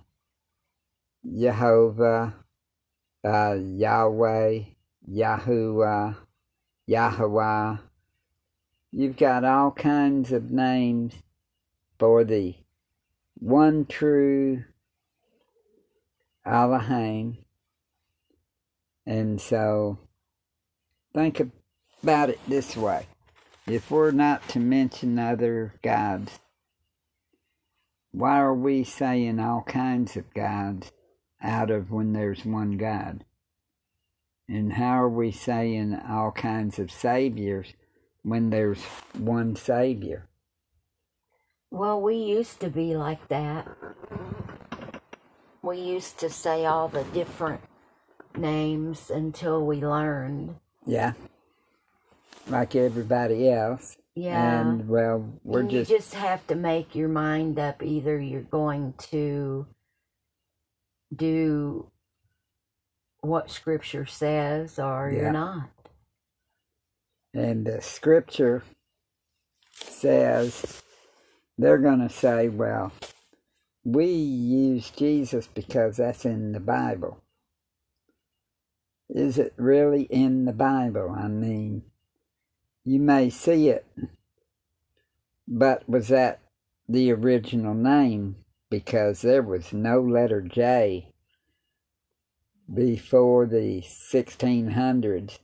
Jehovah, 1.24 2.34
uh, 3.24 3.56
Yahweh, 3.60 4.60
Yahuwah, 5.10 6.16
Yahweh. 6.86 7.76
You've 8.90 9.16
got 9.16 9.44
all 9.44 9.70
kinds 9.70 10.32
of 10.32 10.50
names 10.50 11.14
for 11.98 12.24
the 12.24 12.54
one 13.34 13.84
true 13.86 14.64
Elohim. 16.46 17.38
And 19.06 19.40
so 19.40 19.98
think 21.12 21.40
about 22.02 22.30
it 22.30 22.40
this 22.48 22.76
way. 22.76 23.06
If 23.66 23.90
we're 23.90 24.10
not 24.10 24.48
to 24.50 24.58
mention 24.58 25.18
other 25.18 25.74
gods, 25.82 26.38
why 28.12 28.38
are 28.38 28.54
we 28.54 28.84
saying 28.84 29.38
all 29.38 29.62
kinds 29.62 30.16
of 30.16 30.32
gods 30.32 30.92
out 31.42 31.70
of 31.70 31.90
when 31.90 32.14
there's 32.14 32.46
one 32.46 32.78
God? 32.78 33.24
And 34.48 34.72
how 34.72 35.02
are 35.02 35.08
we 35.10 35.30
saying 35.30 36.00
all 36.08 36.30
kinds 36.30 36.78
of 36.78 36.90
saviors 36.90 37.74
when 38.28 38.50
there's 38.50 38.82
one 39.14 39.56
savior? 39.56 40.28
Well, 41.70 42.00
we 42.00 42.16
used 42.16 42.60
to 42.60 42.70
be 42.70 42.96
like 42.96 43.28
that. 43.28 43.68
We 45.62 45.78
used 45.80 46.18
to 46.20 46.30
say 46.30 46.64
all 46.66 46.88
the 46.88 47.04
different 47.04 47.60
names 48.36 49.10
until 49.10 49.66
we 49.66 49.82
learned. 49.84 50.56
Yeah. 50.86 51.12
Like 52.48 52.74
everybody 52.76 53.50
else. 53.50 53.96
Yeah. 54.14 54.60
And 54.62 54.88
well, 54.88 55.28
we're 55.44 55.60
And 55.60 55.70
just, 55.70 55.90
you 55.90 55.96
just 55.98 56.14
have 56.14 56.46
to 56.48 56.54
make 56.54 56.94
your 56.94 57.08
mind 57.08 57.58
up. 57.58 57.82
Either 57.82 58.20
you're 58.20 58.42
going 58.42 58.94
to 59.10 59.66
do 61.14 61.90
what 63.20 63.50
Scripture 63.50 64.06
says, 64.06 64.78
or 64.78 65.10
Yeah. 65.10 65.20
you're 65.22 65.32
not. 65.32 65.70
And 67.34 67.66
the 67.66 67.80
scripture 67.82 68.62
says 69.72 70.82
they're 71.56 71.78
going 71.78 72.00
to 72.00 72.14
say, 72.14 72.48
well, 72.48 72.92
we 73.84 74.06
use 74.06 74.90
Jesus 74.90 75.48
because 75.52 75.96
that's 75.96 76.24
in 76.24 76.52
the 76.52 76.60
Bible. 76.60 77.22
Is 79.08 79.38
it 79.38 79.54
really 79.56 80.02
in 80.02 80.44
the 80.44 80.52
Bible? 80.52 81.14
I 81.18 81.28
mean, 81.28 81.82
you 82.84 83.00
may 83.00 83.30
see 83.30 83.68
it, 83.68 83.86
but 85.46 85.88
was 85.88 86.08
that 86.08 86.40
the 86.88 87.10
original 87.12 87.74
name? 87.74 88.36
Because 88.70 89.22
there 89.22 89.42
was 89.42 89.72
no 89.72 90.00
letter 90.00 90.42
J 90.42 91.14
before 92.72 93.46
the 93.46 93.82
1600s. 93.82 95.38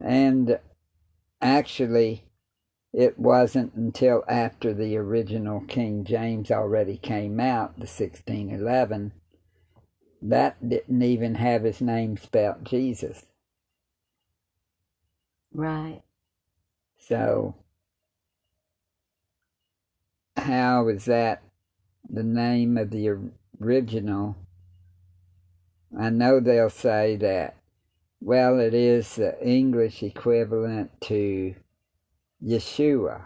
And 0.00 0.58
actually, 1.42 2.24
it 2.92 3.18
wasn't 3.18 3.74
until 3.74 4.24
after 4.28 4.72
the 4.72 4.96
original 4.96 5.60
King 5.60 6.04
James 6.04 6.50
already 6.50 6.96
came 6.96 7.40
out, 7.40 7.74
the 7.74 7.86
1611, 7.86 9.12
that 10.22 10.68
didn't 10.68 11.02
even 11.02 11.34
have 11.34 11.64
his 11.64 11.80
name 11.80 12.16
spelt 12.16 12.64
Jesus. 12.64 13.26
Right. 15.52 16.02
So, 16.98 17.56
how 20.36 20.88
is 20.88 21.06
that 21.06 21.42
the 22.08 22.22
name 22.22 22.78
of 22.78 22.90
the 22.90 23.18
original? 23.60 24.36
I 25.98 26.10
know 26.10 26.40
they'll 26.40 26.70
say 26.70 27.16
that, 27.16 27.56
well, 28.24 28.60
it 28.60 28.72
is 28.72 29.16
the 29.16 29.36
English 29.44 30.02
equivalent 30.02 30.92
to 31.02 31.56
Yeshua. 32.42 33.22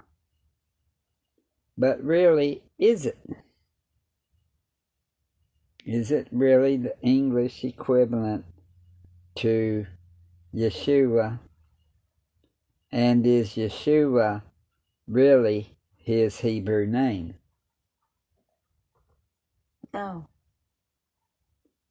But 1.76 2.02
really, 2.02 2.62
is 2.78 3.04
it? 3.04 3.18
Is 5.84 6.10
it 6.10 6.28
really 6.32 6.78
the 6.78 6.94
English 7.02 7.62
equivalent 7.62 8.46
to 9.36 9.86
Yeshua? 10.54 11.40
And 12.90 13.26
is 13.26 13.50
Yeshua 13.50 14.42
really 15.06 15.76
his 15.98 16.40
Hebrew 16.40 16.86
name? 16.86 17.34
No. 19.92 20.26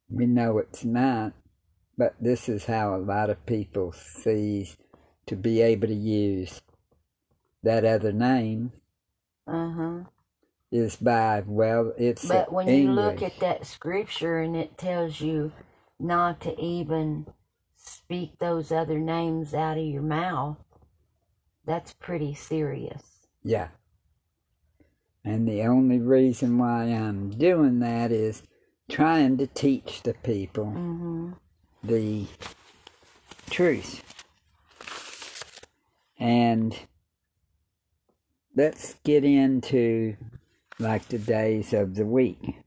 We 0.10 0.26
know 0.26 0.58
it's 0.58 0.84
not, 0.84 1.34
but 1.97 2.15
this 2.19 2.49
is 2.49 2.65
how 2.65 2.95
a 2.95 2.97
lot 2.97 3.29
of 3.29 3.45
people 3.45 3.91
sees 3.91 4.77
to 5.27 5.36
be 5.36 5.62
able 5.62 5.88
to 5.88 5.93
use 5.93 6.62
that 7.63 7.86
other 7.86 8.12
name 8.12 8.71
Uh 9.47 9.71
huh. 9.71 9.99
is 10.71 10.95
by 10.97 11.43
well 11.45 11.93
it's 11.97 12.25
But 12.27 12.51
when 12.51 12.67
you 12.67 12.91
look 12.91 13.21
at 13.23 13.39
that 13.39 13.65
scripture 13.65 14.39
and 14.39 14.55
it 14.55 14.77
tells 14.77 15.21
you 15.21 15.51
not 15.99 16.41
to 16.41 16.60
even 16.60 17.27
speak 17.75 18.39
those 18.39 18.71
other 18.71 18.99
names 18.99 19.53
out 19.53 19.77
of 19.77 19.86
your 19.86 20.01
mouth, 20.01 20.58
that's 21.65 21.93
pretty 21.93 22.34
serious. 22.34 23.27
yeah 23.43 23.69
and 25.23 25.47
the 25.47 25.62
only 25.63 25.99
reason 25.99 26.58
why 26.58 26.84
i'm 26.86 27.29
doing 27.31 27.79
that 27.79 28.12
is 28.12 28.43
trying 28.89 29.38
to 29.38 29.47
teach 29.47 30.03
the 30.03 30.13
people 30.13 30.65
Mm-hmm. 30.65 31.31
The 31.88 32.26
truth. 33.50 34.04
And 36.19 36.76
let's 38.56 38.95
get 39.04 39.24
into 39.24 40.15
like 40.80 41.08
the 41.08 41.17
days 41.17 41.74
of 41.74 41.95
the 41.95 42.06
week. 42.06 42.58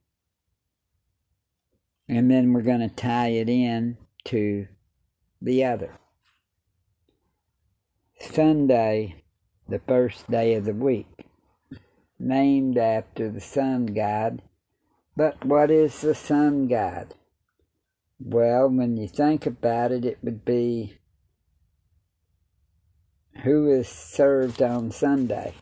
And 2.09 2.31
then 2.31 2.52
we're 2.52 2.62
going 2.62 2.88
to 2.88 2.94
tie 2.94 3.28
it 3.28 3.48
in 3.48 3.98
to 4.24 4.66
the 5.42 5.64
other. 5.64 5.98
Sunday, 8.20 9.22
the 9.68 9.78
first 9.81 10.31
day 10.31 10.54
of 10.54 10.64
the 10.64 10.72
week, 10.72 11.26
named 12.18 12.78
after 12.78 13.31
the 13.31 13.40
sun 13.40 13.87
god. 13.87 14.42
But 15.16 15.44
what 15.44 15.70
is 15.70 16.00
the 16.00 16.14
sun 16.14 16.68
god? 16.68 17.14
Well, 18.20 18.68
when 18.68 18.96
you 18.96 19.09
think 19.09 19.46
about 19.46 19.92
it, 19.92 20.04
it 20.04 20.18
would 20.22 20.44
be 20.44 20.98
who 23.44 23.70
is 23.70 23.88
served 23.88 24.61
on 24.61 24.90
Sunday. 24.90 25.54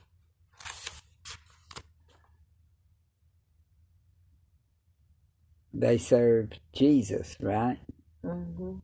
They 5.74 5.98
served 5.98 6.58
Jesus, 6.72 7.36
right? 7.38 7.78
Mm-hmm. 8.24 8.76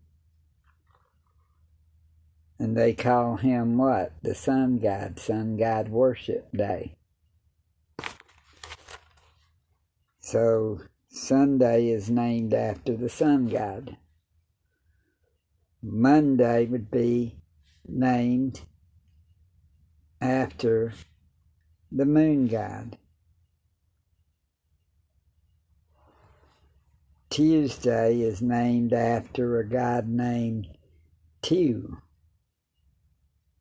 And 2.59 2.77
they 2.77 2.93
call 2.93 3.37
him 3.37 3.79
what? 3.79 4.13
The 4.23 4.35
sun 4.35 4.79
god, 4.79 5.19
sun 5.19 5.57
god 5.57 5.89
worship 5.89 6.53
day. 6.55 6.97
So 10.21 10.83
Sunday 11.15 11.89
is 11.89 12.09
named 12.09 12.55
after 12.55 12.97
the 12.97 13.11
sun 13.11 13.47
god. 13.47 13.99
Monday 15.83 16.65
would 16.65 16.91
be 16.91 17.37
named 17.87 18.63
after 20.23 20.95
the 21.91 22.07
moon 22.07 22.47
god. 22.47 22.97
Tuesday 27.29 28.23
is 28.23 28.41
named 28.41 28.95
after 28.95 29.61
a 29.61 29.69
god 29.69 30.09
named 30.09 30.67
Tew, 31.43 31.99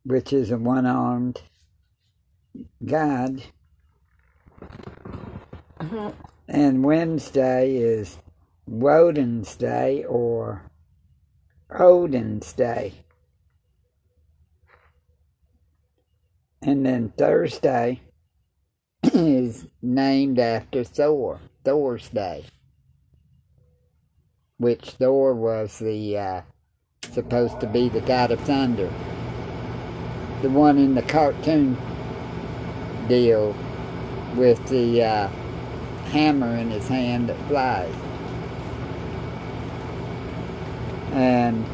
which 0.05 0.31
is 0.31 0.51
a 0.51 0.57
one 0.57 0.85
armed 0.85 1.41
god. 2.85 3.43
Mm-hmm. 5.81 6.31
And 6.53 6.83
Wednesday 6.83 7.77
is 7.77 8.17
Woden's 8.67 9.55
Day 9.55 10.03
or 10.03 10.69
Odin's 11.69 12.51
Day. 12.51 13.05
And 16.61 16.85
then 16.85 17.13
Thursday 17.17 18.01
is 19.13 19.67
named 19.81 20.39
after 20.39 20.83
Thor, 20.83 21.39
Thor's 21.63 22.09
Day, 22.09 22.43
which 24.57 24.89
Thor 24.89 25.33
was 25.33 25.79
the 25.79 26.17
uh, 26.17 26.41
supposed 27.13 27.61
to 27.61 27.67
be 27.67 27.87
the 27.87 28.01
god 28.01 28.29
of 28.29 28.41
thunder, 28.41 28.91
the 30.41 30.49
one 30.49 30.77
in 30.77 30.95
the 30.95 31.01
cartoon 31.03 31.77
deal 33.07 33.55
with 34.35 34.67
the 34.67 35.01
uh, 35.01 35.29
hammer 36.12 36.58
in 36.58 36.69
his 36.69 36.89
hand 36.89 37.30
that 37.30 37.38
flies. 37.47 37.95
And 41.13 41.65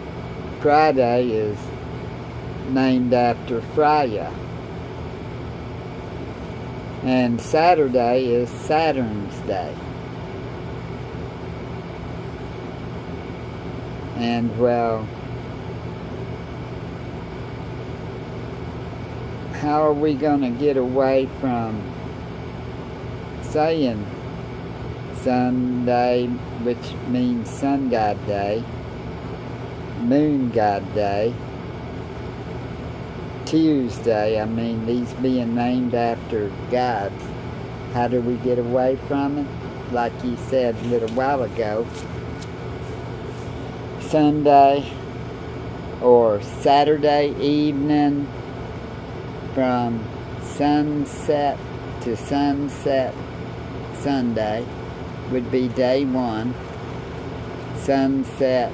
Friday 0.62 1.30
is 1.30 1.58
named 2.70 3.14
after 3.14 3.62
Freya. 3.62 4.32
And 7.04 7.42
Saturday 7.42 8.26
is 8.26 8.50
Saturn's 8.50 9.36
Day. 9.48 9.76
And 14.18 14.56
well, 14.60 15.08
how 19.54 19.82
are 19.82 19.94
we 19.94 20.14
going 20.14 20.42
to 20.42 20.50
get 20.50 20.78
away 20.78 21.28
from 21.40 21.82
saying 23.42 24.06
Sunday, 25.28 26.28
which 26.64 26.94
means 27.10 27.50
Sun 27.50 27.90
God 27.90 28.16
Day, 28.28 28.64
Moon 30.00 30.50
God 30.52 30.96
Day, 30.96 31.34
Tuesday, 33.46 34.40
I 34.42 34.46
mean, 34.46 34.86
these 34.86 35.12
being 35.16 35.54
named 35.54 35.94
after 35.94 36.50
gods. 36.72 37.22
How 37.94 38.08
do 38.08 38.22
we 38.22 38.36
get 38.36 38.58
away 38.58 38.96
from 39.10 39.40
it? 39.40 39.48
Like 39.92 40.14
you 40.24 40.38
said 40.48 40.78
a 40.78 40.84
little 40.84 41.10
while 41.10 41.44
ago, 41.44 41.86
Sunday 44.00 44.90
or 46.02 46.42
Saturday 46.42 47.36
evening 47.38 48.30
from 49.54 50.02
sunset 50.42 51.60
to 52.04 52.16
sunset 52.16 53.14
Sunday 54.00 54.66
would 55.32 55.52
be 55.52 55.68
day 55.70 56.06
one. 56.06 56.54
Sunset 57.76 58.72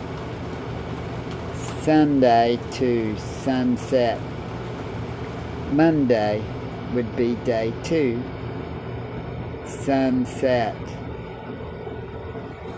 Sunday 1.82 2.60
to 2.72 3.18
sunset 3.18 4.20
Monday 5.72 6.42
would 6.94 7.16
be 7.16 7.36
day 7.44 7.74
two. 7.84 8.24
Sunset 9.66 10.76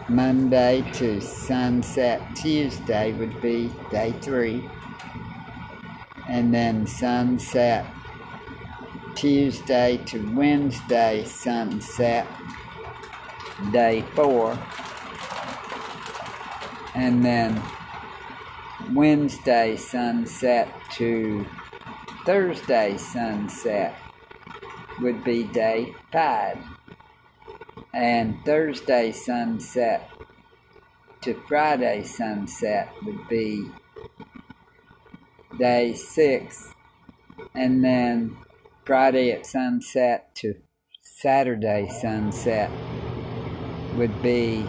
Monday 0.08 0.84
to 0.94 1.20
sunset 1.20 2.22
Tuesday 2.36 3.12
would 3.14 3.42
be 3.42 3.72
day 3.92 4.14
three. 4.22 4.70
And 6.30 6.54
then 6.54 6.88
sunset 6.88 7.86
Tuesday 9.16 9.98
to 10.06 10.20
Wednesday 10.36 11.26
sunset 11.26 12.28
day 13.72 14.02
four. 14.14 14.58
And 16.94 17.24
then 17.24 17.62
Wednesday 18.94 19.76
sunset 19.76 20.70
to 20.94 21.46
Thursday 22.26 22.98
sunset 22.98 23.96
would 25.02 25.24
be 25.24 25.44
day 25.44 25.94
five. 26.12 26.58
And 27.94 28.38
Thursday 28.46 29.12
sunset 29.12 30.10
to 31.22 31.34
Friday 31.48 32.04
sunset 32.04 32.90
would 33.04 33.28
be 33.28 33.70
day 35.58 35.94
six. 35.94 36.74
And 37.54 37.84
then 37.84 38.38
Friday 38.86 39.32
at 39.32 39.46
sunset 39.46 40.36
to 40.36 40.56
Saturday 41.02 41.88
sunset 41.90 42.70
would 43.96 44.22
be 44.22 44.66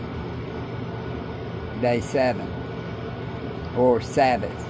day 1.80 2.00
seven 2.00 2.48
or 3.76 4.00
Sabbath. 4.00 4.66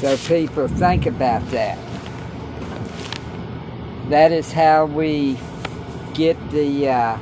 So 0.00 0.16
people 0.16 0.66
think 0.68 1.06
about 1.06 1.46
that. 1.50 1.78
That 4.08 4.32
is 4.32 4.50
how 4.50 4.86
we 4.86 5.38
get 6.14 6.36
the 6.50 6.88
uh, 6.88 7.18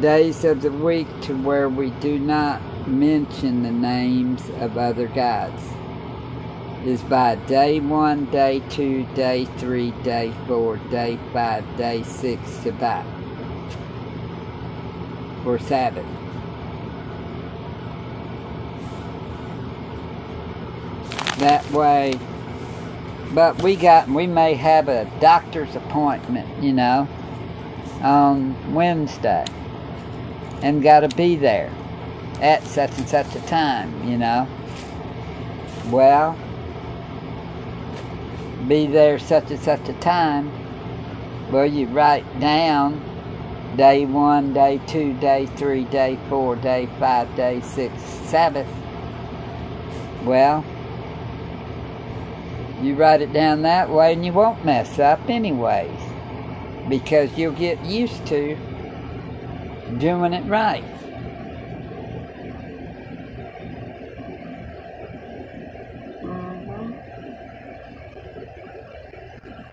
days 0.00 0.44
of 0.44 0.62
the 0.62 0.72
week 0.72 1.06
to 1.22 1.34
where 1.34 1.68
we 1.68 1.90
do 1.90 2.18
not 2.18 2.62
mention 2.88 3.62
the 3.62 3.70
names 3.70 4.48
of 4.60 4.78
other 4.78 5.06
gods. 5.08 5.62
Is 6.88 7.02
by 7.02 7.34
day 7.34 7.80
one, 7.80 8.24
day 8.30 8.62
two, 8.70 9.04
day 9.14 9.44
three, 9.58 9.90
day 10.02 10.32
four, 10.46 10.78
day 10.90 11.18
five, 11.34 11.62
day 11.76 12.02
six, 12.02 12.40
Shabbat. 12.64 13.04
Or 15.44 15.58
Sabbath. 15.58 16.06
that 21.40 21.70
way. 21.72 22.18
But 23.34 23.62
we 23.62 23.76
got, 23.76 24.08
we 24.08 24.26
may 24.26 24.54
have 24.54 24.88
a 24.88 25.04
doctor's 25.20 25.76
appointment, 25.76 26.62
you 26.64 26.72
know, 26.72 27.06
on 28.00 28.72
Wednesday, 28.72 29.44
and 30.62 30.82
got 30.82 31.00
to 31.00 31.14
be 31.14 31.36
there 31.36 31.70
at 32.40 32.64
such 32.64 32.96
and 32.96 33.06
such 33.06 33.34
a 33.34 33.40
time, 33.42 34.08
you 34.08 34.16
know. 34.16 34.48
Well, 35.90 36.38
be 38.68 38.86
there 38.86 39.18
such 39.18 39.50
and 39.50 39.60
such 39.60 39.88
a 39.88 39.94
time. 39.94 40.52
Well, 41.50 41.66
you 41.66 41.86
write 41.88 42.24
down 42.40 43.02
day 43.76 44.06
one, 44.06 44.52
day 44.54 44.80
two, 44.86 45.14
day 45.14 45.46
three, 45.46 45.84
day 45.84 46.18
four, 46.28 46.56
day 46.56 46.88
five, 46.98 47.34
day 47.36 47.60
six, 47.62 48.02
Sabbath. 48.02 48.68
Well, 50.24 50.64
You 52.82 52.94
write 52.94 53.22
it 53.22 53.32
down 53.32 53.62
that 53.62 53.90
way 53.90 54.12
and 54.12 54.24
you 54.24 54.32
won't 54.32 54.64
mess 54.64 54.98
up 55.00 55.28
anyways. 55.28 56.00
Because 56.88 57.36
you'll 57.36 57.52
get 57.52 57.84
used 57.84 58.24
to 58.28 58.56
doing 59.98 60.32
it 60.32 60.44
right. 60.46 60.84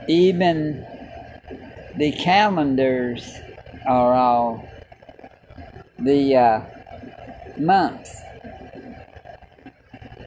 Even 0.07 0.85
the 1.95 2.11
calendars 2.11 3.39
are 3.87 4.13
all 4.13 4.67
the 5.97 6.35
uh, 6.35 6.61
months. 7.57 8.21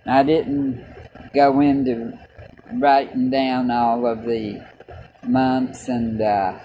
I 0.07 0.23
didn't 0.23 0.85
go 1.35 1.61
into 1.61 2.19
writing 2.73 3.31
down 3.31 3.71
all 3.71 4.07
of 4.07 4.25
the 4.25 4.65
months 5.23 5.89
and 5.89 6.21
uh, 6.21 6.59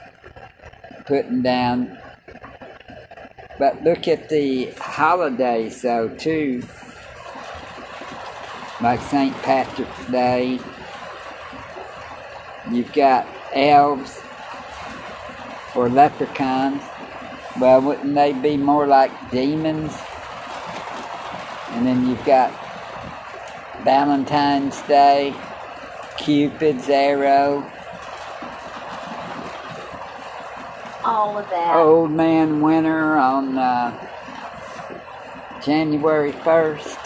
putting 1.05 1.41
down. 1.41 1.97
But 3.59 3.83
look 3.83 4.07
at 4.07 4.29
the 4.29 4.71
holidays, 4.77 5.81
though, 5.81 6.09
too. 6.09 6.63
Like 8.81 9.01
St. 9.01 9.33
Patrick's 9.43 10.05
Day. 10.07 10.59
You've 12.71 12.93
got 12.93 13.27
elves 13.53 14.19
or 15.75 15.89
leprechauns. 15.89 16.81
Well, 17.59 17.81
wouldn't 17.81 18.15
they 18.15 18.33
be 18.33 18.57
more 18.57 18.87
like 18.87 19.11
demons? 19.31 19.93
And 21.71 21.85
then 21.85 22.07
you've 22.07 22.23
got 22.25 22.51
Valentine's 23.83 24.81
Day, 24.83 25.35
Cupid's 26.17 26.89
arrow, 26.89 27.69
All 31.05 31.37
of 31.37 31.49
that. 31.49 31.75
Old 31.75 32.11
Man 32.11 32.61
Winter 32.61 33.17
on 33.17 33.57
uh, 33.57 33.91
January 35.61 36.31
1st. 36.31 37.02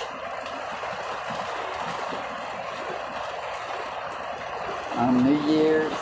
On 4.97 5.23
New 5.23 5.51
Year's. 5.51 5.93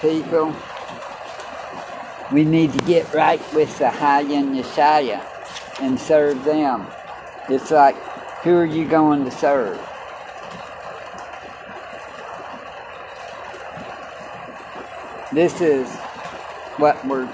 People, 0.00 0.56
we 2.32 2.44
need 2.44 2.72
to 2.72 2.78
get 2.86 3.12
right 3.12 3.40
with 3.52 3.78
the 3.78 3.90
high 3.90 4.22
and 4.22 4.56
Yeshaya 4.56 5.22
and 5.82 6.00
serve 6.00 6.42
them. 6.44 6.86
It's 7.50 7.70
like, 7.70 7.96
who 8.42 8.56
are 8.56 8.64
you 8.64 8.88
going 8.88 9.24
to 9.26 9.30
serve? 9.30 9.78
This 15.32 15.60
is 15.60 15.86
what 16.78 17.04
we're 17.06 17.28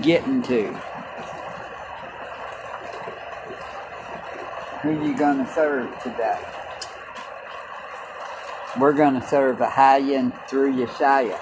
getting 0.00 0.42
to. 0.44 0.89
Who 4.82 5.06
you 5.06 5.14
gonna 5.14 5.46
serve 5.54 5.90
today? 6.02 6.38
We're 8.78 8.94
gonna 8.94 9.20
serve 9.28 9.58
Ahiah 9.58 10.48
through 10.48 10.74
Yeshaya. 10.74 11.38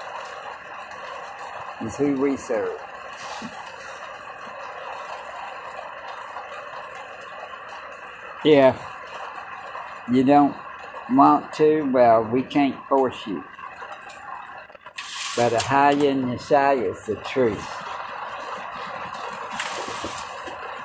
Is 1.81 1.95
who 1.95 2.19
we 2.19 2.35
serve. 2.35 2.77
If 8.43 8.77
you 10.11 10.25
don't 10.25 10.57
want 11.09 11.53
to, 11.53 11.83
well, 11.93 12.23
we 12.23 12.41
can't 12.41 12.75
force 12.89 13.25
you. 13.25 13.45
But 15.37 15.53
Ahiah 15.53 16.11
and 16.11 16.25
Yeshaya 16.25 16.91
is 16.91 17.05
the 17.05 17.15
truth. 17.15 17.65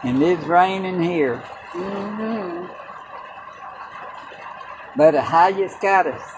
And 0.04 0.22
it's 0.22 0.44
raining 0.44 1.02
here. 1.02 1.42
Mm-hmm. 1.74 2.72
But 4.96 5.14
Ahiah's 5.14 5.74
got 5.82 6.06
us. 6.06 6.30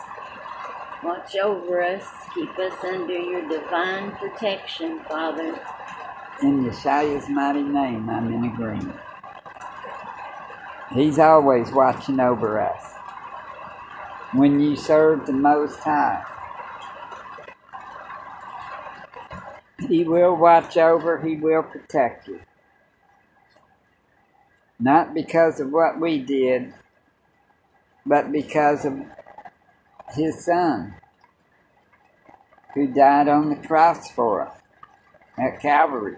Watch 1.02 1.36
over 1.36 1.82
us. 1.82 2.04
Keep 2.34 2.58
us 2.58 2.82
under 2.82 3.12
your 3.12 3.46
divine 3.46 4.12
protection, 4.12 5.00
Father. 5.00 5.60
In 6.42 6.64
Yeshua's 6.64 7.28
mighty 7.28 7.62
name, 7.62 8.08
I'm 8.08 8.32
in 8.32 8.44
agreement. 8.44 8.98
He's 10.94 11.18
always 11.18 11.70
watching 11.70 12.18
over 12.18 12.58
us. 12.60 12.94
When 14.32 14.58
you 14.60 14.74
serve 14.74 15.26
the 15.26 15.32
Most 15.34 15.78
High, 15.80 16.24
He 19.86 20.04
will 20.04 20.34
watch 20.34 20.78
over, 20.78 21.20
He 21.20 21.36
will 21.36 21.62
protect 21.62 22.28
you. 22.28 22.40
Not 24.78 25.14
because 25.14 25.58
of 25.58 25.70
what 25.70 25.98
we 25.98 26.18
did, 26.18 26.74
but 28.04 28.30
because 28.30 28.84
of 28.84 29.00
His 30.14 30.44
Son, 30.44 30.94
who 32.74 32.86
died 32.86 33.28
on 33.28 33.48
the 33.48 33.56
cross 33.56 34.10
for 34.10 34.46
us 34.46 34.60
at 35.38 35.60
Calvary. 35.60 36.16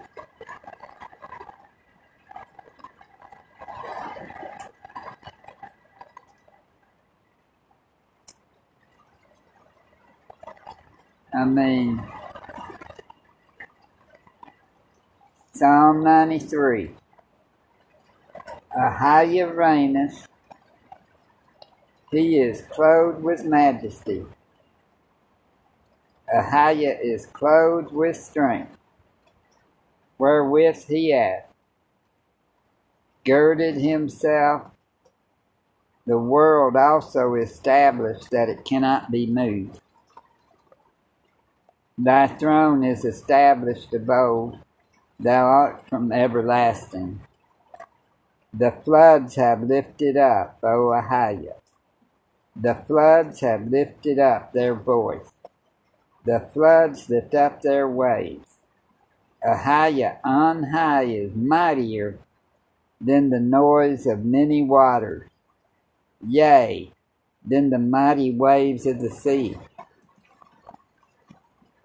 I 11.33 11.45
mean, 11.45 12.03
Psalm 15.53 16.03
93. 16.03 16.91
Ahiah 18.79 19.57
reigneth, 19.57 20.29
he 22.13 22.39
is 22.39 22.63
clothed 22.71 23.25
with 23.25 23.45
majesty. 23.45 24.25
Ahiah 26.33 26.97
is 27.03 27.27
clothed 27.27 27.91
with 27.93 28.17
strength, 28.17 28.77
wherewith 30.17 30.85
he 30.87 31.11
hath 31.11 31.47
girded 33.25 33.75
himself. 33.75 34.71
The 36.07 36.19
world 36.19 36.77
also 36.77 37.35
established 37.35 38.31
that 38.31 38.49
it 38.49 38.65
cannot 38.65 39.11
be 39.11 39.27
moved. 39.27 39.81
Thy 41.99 42.29
throne 42.29 42.85
is 42.85 43.05
established 43.05 43.93
old, 44.09 44.59
thou 45.19 45.47
art 45.47 45.89
from 45.89 46.13
everlasting. 46.13 47.21
The 48.59 48.73
floods 48.73 49.37
have 49.37 49.63
lifted 49.63 50.17
up, 50.17 50.59
O 50.65 50.89
Ahiah. 50.91 51.61
The 52.57 52.75
floods 52.75 53.39
have 53.39 53.69
lifted 53.71 54.19
up 54.19 54.53
their 54.53 54.75
voice. 54.75 55.31
The 56.25 56.41
floods 56.53 57.09
lift 57.09 57.37
up 57.37 57.63
their 57.63 57.89
waves. 57.89 58.57
Ahiah 59.47 60.17
on 60.25 60.65
high 60.65 61.05
is 61.05 61.37
mightier 61.37 62.19
than 63.01 63.31
the 63.31 63.39
noise 63.39 64.09
of 64.09 64.25
many 64.25 64.65
waters, 64.65 65.31
yea, 66.21 66.91
than 67.47 67.71
the 67.71 67.79
mighty 67.79 68.33
waves 68.33 68.87
of 68.87 69.01
the 69.01 69.11
sea. 69.11 69.57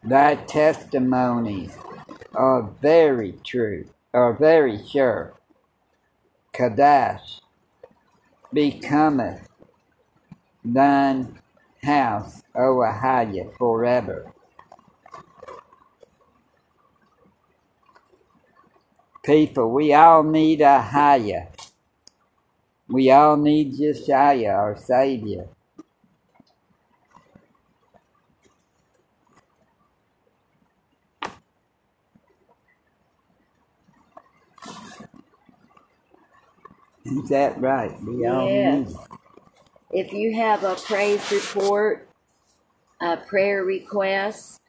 Thy 0.04 0.36
testimonies 0.36 1.78
are 2.34 2.64
very 2.82 3.38
true, 3.44 3.86
are 4.12 4.34
very 4.34 4.84
sure. 4.84 5.36
Kadash 6.54 7.42
becometh 8.54 9.48
thine 10.66 11.40
house, 11.84 12.44
O 12.56 12.78
Ahiah, 12.78 13.56
forever. 13.58 14.34
People, 19.24 19.72
we 19.72 19.94
all 19.94 20.24
need 20.24 20.60
Ahiah. 20.62 21.48
We 22.90 23.12
all 23.12 23.38
need 23.38 23.74
Yeshaya, 23.74 24.56
our 24.56 24.78
Savior. 24.78 25.48
Is 37.06 37.30
that 37.30 37.62
right? 37.62 37.96
We 38.04 38.28
all 38.28 38.52
Yes. 38.52 38.52
need. 38.52 38.88
If 39.92 40.14
you 40.14 40.36
have 40.36 40.64
a 40.64 40.76
praise 40.76 41.32
report, 41.32 42.08
a 43.02 43.18
prayer 43.18 43.64
request, 43.64 44.60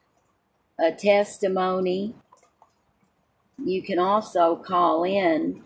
a 0.79 0.91
testimony, 0.91 2.15
you 3.63 3.83
can 3.83 3.99
also 3.99 4.55
call 4.55 5.03
in 5.03 5.63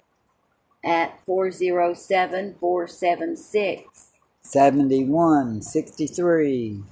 at 0.83 1.19
407 1.25 2.55
476. 2.59 4.11
7163. 4.43 6.83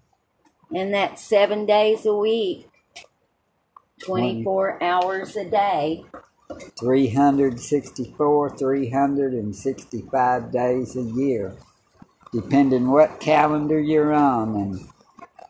And 0.76 0.94
that's 0.94 1.24
seven 1.24 1.66
days 1.66 2.06
a 2.06 2.14
week, 2.16 2.68
24 4.04 4.84
hours 4.84 5.38
a 5.38 5.46
day. 5.50 6.06
364, 6.80 8.58
365 8.58 10.52
days 10.52 10.96
a 10.96 11.02
year, 11.02 11.58
depending 12.32 12.90
what 12.90 13.20
calendar 13.20 13.80
you're 13.80 14.14
on. 14.14 14.56
And 14.56 14.80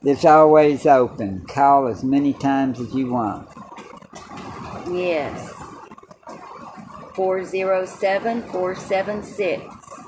it's 0.04 0.26
always 0.26 0.86
open. 0.86 1.46
Call 1.46 1.88
as 1.88 2.04
many 2.04 2.34
times 2.34 2.80
as 2.80 2.94
you 2.94 3.12
want. 3.12 3.48
Yes. 4.90 5.54
407 7.14 8.44
476. 8.44 9.64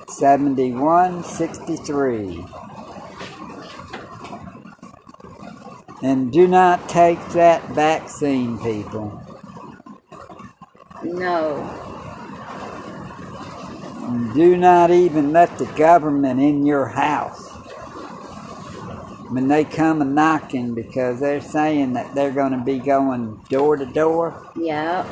7163. 0.09 2.45
And 6.01 6.31
do 6.31 6.47
not 6.47 6.87
take 6.87 7.19
that 7.29 7.67
vaccine, 7.71 8.57
people. 8.59 9.18
No. 11.19 11.75
Do 14.33 14.55
not 14.55 14.89
even 14.89 15.33
let 15.33 15.57
the 15.57 15.65
government 15.65 16.39
in 16.39 16.65
your 16.65 16.87
house 16.87 17.49
when 19.29 19.49
they 19.49 19.65
come 19.65 20.01
a 20.01 20.05
knocking 20.05 20.73
because 20.73 21.19
they're 21.19 21.41
saying 21.41 21.93
that 21.93 22.15
they're 22.15 22.31
going 22.31 22.53
to 22.53 22.63
be 22.63 22.79
going 22.79 23.35
door 23.49 23.75
to 23.75 23.85
door. 23.85 24.49
Yep. 24.55 25.05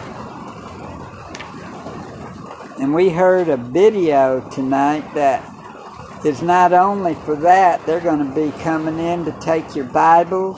And 2.80 2.93
we 2.93 3.10
heard 3.10 3.50
a 3.50 3.58
video 3.58 4.39
tonight 4.50 5.13
that 5.13 5.43
it's 6.24 6.41
not 6.41 6.72
only 6.72 7.15
for 7.15 7.36
that, 7.36 7.86
they're 7.86 8.00
going 8.00 8.26
to 8.26 8.34
be 8.34 8.52
coming 8.60 8.98
in 8.98 9.26
to 9.26 9.32
take 9.41 9.76
your 9.76 9.86
Bibles 9.86 10.58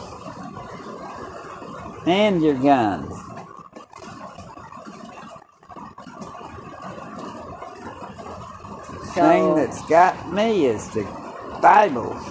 and 2.05 2.43
your 2.43 2.55
guns. 2.55 3.28
So, 9.19 9.27
thing 9.27 9.55
that's 9.55 9.85
got 9.87 10.31
me 10.31 10.65
is 10.65 10.87
the 10.91 11.03
Bibles. 11.61 12.23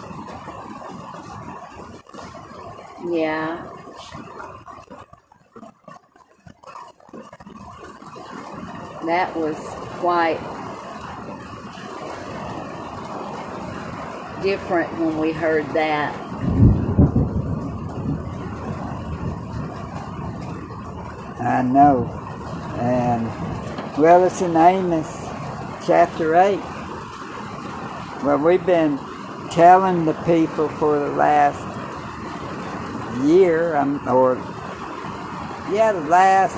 yeah. 3.10 3.62
That 9.04 9.36
was 9.36 9.58
quite 10.00 10.40
different 14.42 14.90
when 14.98 15.18
we 15.18 15.32
heard 15.32 15.66
that. 15.74 16.14
I 21.38 21.60
know. 21.60 22.06
And, 22.78 23.26
well, 23.98 24.24
it's 24.24 24.40
in 24.40 24.56
Amos 24.56 25.28
chapter 25.86 26.34
8. 26.34 26.77
Well, 28.28 28.36
we've 28.36 28.66
been 28.66 28.98
telling 29.50 30.04
the 30.04 30.12
people 30.12 30.68
for 30.68 30.98
the 30.98 31.08
last 31.08 31.58
year, 33.24 33.74
um, 33.74 34.06
or, 34.06 34.34
yeah, 35.72 35.92
the 35.92 36.02
last, 36.02 36.52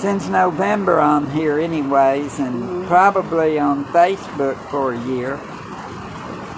since 0.00 0.28
November 0.28 0.98
on 0.98 1.30
here, 1.30 1.58
anyways, 1.58 2.38
and 2.38 2.86
probably 2.86 3.58
on 3.58 3.84
Facebook 3.92 4.56
for 4.70 4.94
a 4.94 5.00
year 5.04 5.38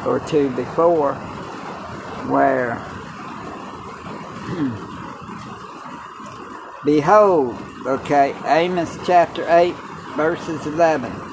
or 0.07 0.21
two 0.21 0.51
before, 0.51 1.15
where 2.29 2.77
Behold, 6.85 7.59
okay, 7.85 8.37
Amos 8.45 8.97
chapter 9.05 9.45
8, 9.49 9.75
verses 10.15 10.65
11. 10.69 11.28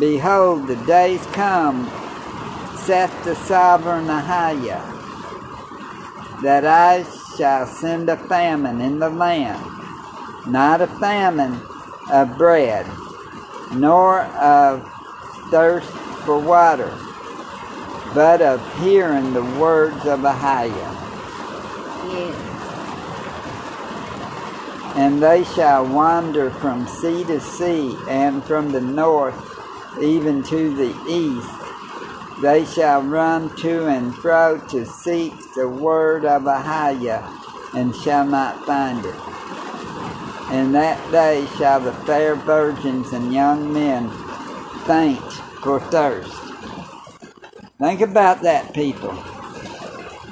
Behold, 0.00 0.66
the 0.66 0.76
days 0.86 1.24
come, 1.26 1.84
saith 2.74 3.12
the 3.22 3.34
sovereign 3.34 4.06
Ahiah, 4.06 4.80
that 6.40 6.64
I 6.64 7.04
shall 7.36 7.66
send 7.66 8.08
a 8.08 8.16
famine 8.16 8.80
in 8.80 8.98
the 8.98 9.10
land, 9.10 9.62
not 10.46 10.80
a 10.80 10.86
famine 10.86 11.60
of 12.10 12.38
bread, 12.38 12.86
nor 13.74 14.22
of 14.22 14.90
thirst 15.50 15.90
for 16.24 16.38
water, 16.38 16.96
but 18.14 18.40
of 18.40 18.58
hearing 18.78 19.34
the 19.34 19.44
words 19.60 20.06
of 20.06 20.20
Ahiah. 20.20 20.96
Yeah. 22.08 22.46
And 24.96 25.22
they 25.22 25.44
shall 25.44 25.84
wander 25.86 26.50
from 26.50 26.86
sea 26.86 27.22
to 27.24 27.38
sea, 27.38 27.98
and 28.08 28.42
from 28.44 28.72
the 28.72 28.80
north 28.80 29.49
even 30.00 30.42
to 30.44 30.74
the 30.74 30.94
east. 31.08 32.40
They 32.42 32.64
shall 32.64 33.02
run 33.02 33.54
to 33.56 33.86
and 33.86 34.14
fro 34.14 34.58
to 34.70 34.86
seek 34.86 35.34
the 35.54 35.68
word 35.68 36.24
of 36.24 36.42
Ahiah, 36.42 37.22
and 37.74 37.94
shall 37.94 38.24
not 38.24 38.64
find 38.64 39.04
it. 39.04 39.14
In 40.52 40.72
that 40.72 40.98
day 41.12 41.46
shall 41.58 41.80
the 41.80 41.92
fair 41.92 42.34
virgins 42.34 43.12
and 43.12 43.32
young 43.32 43.72
men 43.72 44.10
faint 44.84 45.20
for 45.62 45.78
thirst. 45.78 46.34
Think 47.78 48.00
about 48.00 48.42
that, 48.42 48.74
people. 48.74 49.12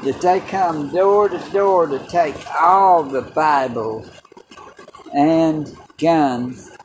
That 0.05 0.21
they 0.21 0.41
come 0.41 0.91
door 0.91 1.29
to 1.29 1.39
door 1.51 1.87
to 1.87 1.99
take 2.09 2.35
all 2.55 3.03
the 3.03 3.23
Bibles 3.23 4.11
and 5.15 5.77
guns. 5.99 6.78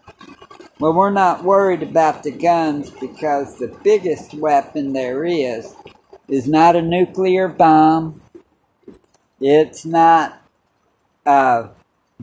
Well, 0.83 0.91
we're 0.91 1.11
not 1.11 1.45
worried 1.45 1.81
about 1.81 2.23
the 2.23 2.31
guns 2.31 2.89
because 2.89 3.57
the 3.57 3.73
biggest 3.85 4.33
weapon 4.33 4.91
there 4.91 5.23
is 5.23 5.73
is 6.27 6.45
not 6.45 6.75
a 6.75 6.81
nuclear 6.81 7.47
bomb. 7.47 8.21
It's 9.39 9.85
not 9.85 10.41
a 11.25 11.69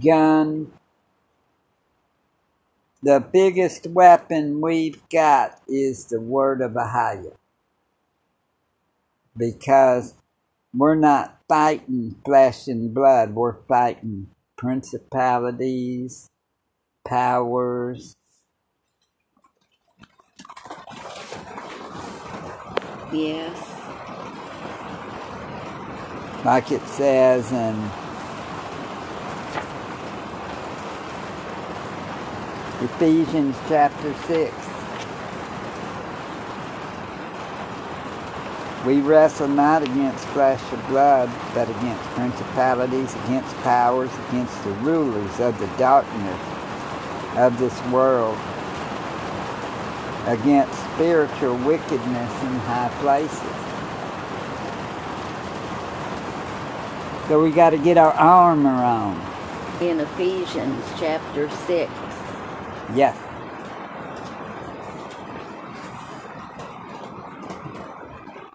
gun. 0.05 0.73
The 3.03 3.21
biggest 3.33 3.87
weapon 3.87 4.61
we've 4.61 5.09
got 5.09 5.59
is 5.67 6.05
the 6.05 6.21
word 6.21 6.61
of 6.61 6.73
Ahiah. 6.73 7.37
Because 9.35 10.13
we're 10.75 10.97
not 10.97 11.39
fighting 11.49 12.17
flesh 12.27 12.69
and 12.69 12.93
blood, 12.93 13.35
we're 13.35 13.63
fighting 13.63 14.27
principalities, 14.59 16.29
powers. 17.07 18.17
Yes. 23.13 23.59
Like 26.45 26.71
it 26.73 26.87
says 26.87 27.51
in 27.53 27.77
Ephesians 32.85 33.57
chapter 33.69 34.15
6. 34.15 34.55
We 38.87 39.01
wrestle 39.01 39.49
not 39.49 39.83
against 39.83 40.25
flesh 40.29 40.63
and 40.73 40.87
blood, 40.87 41.31
but 41.53 41.69
against 41.69 42.03
principalities, 42.11 43.15
against 43.27 43.55
powers, 43.59 44.11
against 44.29 44.65
the 44.65 44.71
rulers 44.71 45.41
of 45.41 45.59
the 45.59 45.67
darkness 45.77 46.41
of 47.37 47.59
this 47.59 47.79
world, 47.87 48.39
against 50.31 50.73
spiritual 50.95 51.57
wickedness 51.59 52.43
in 52.43 52.55
high 52.61 52.91
places. 53.01 53.73
So 57.29 57.43
we 57.43 57.51
got 57.51 57.71
to 57.71 57.79
get 57.79 57.99
our 57.99 58.13
armor 58.13 58.71
on. 58.71 59.21
In 59.81 60.01
Ephesians 60.01 60.85
chapter 60.99 61.51
6. 61.51 61.93
Yes. 62.95 63.17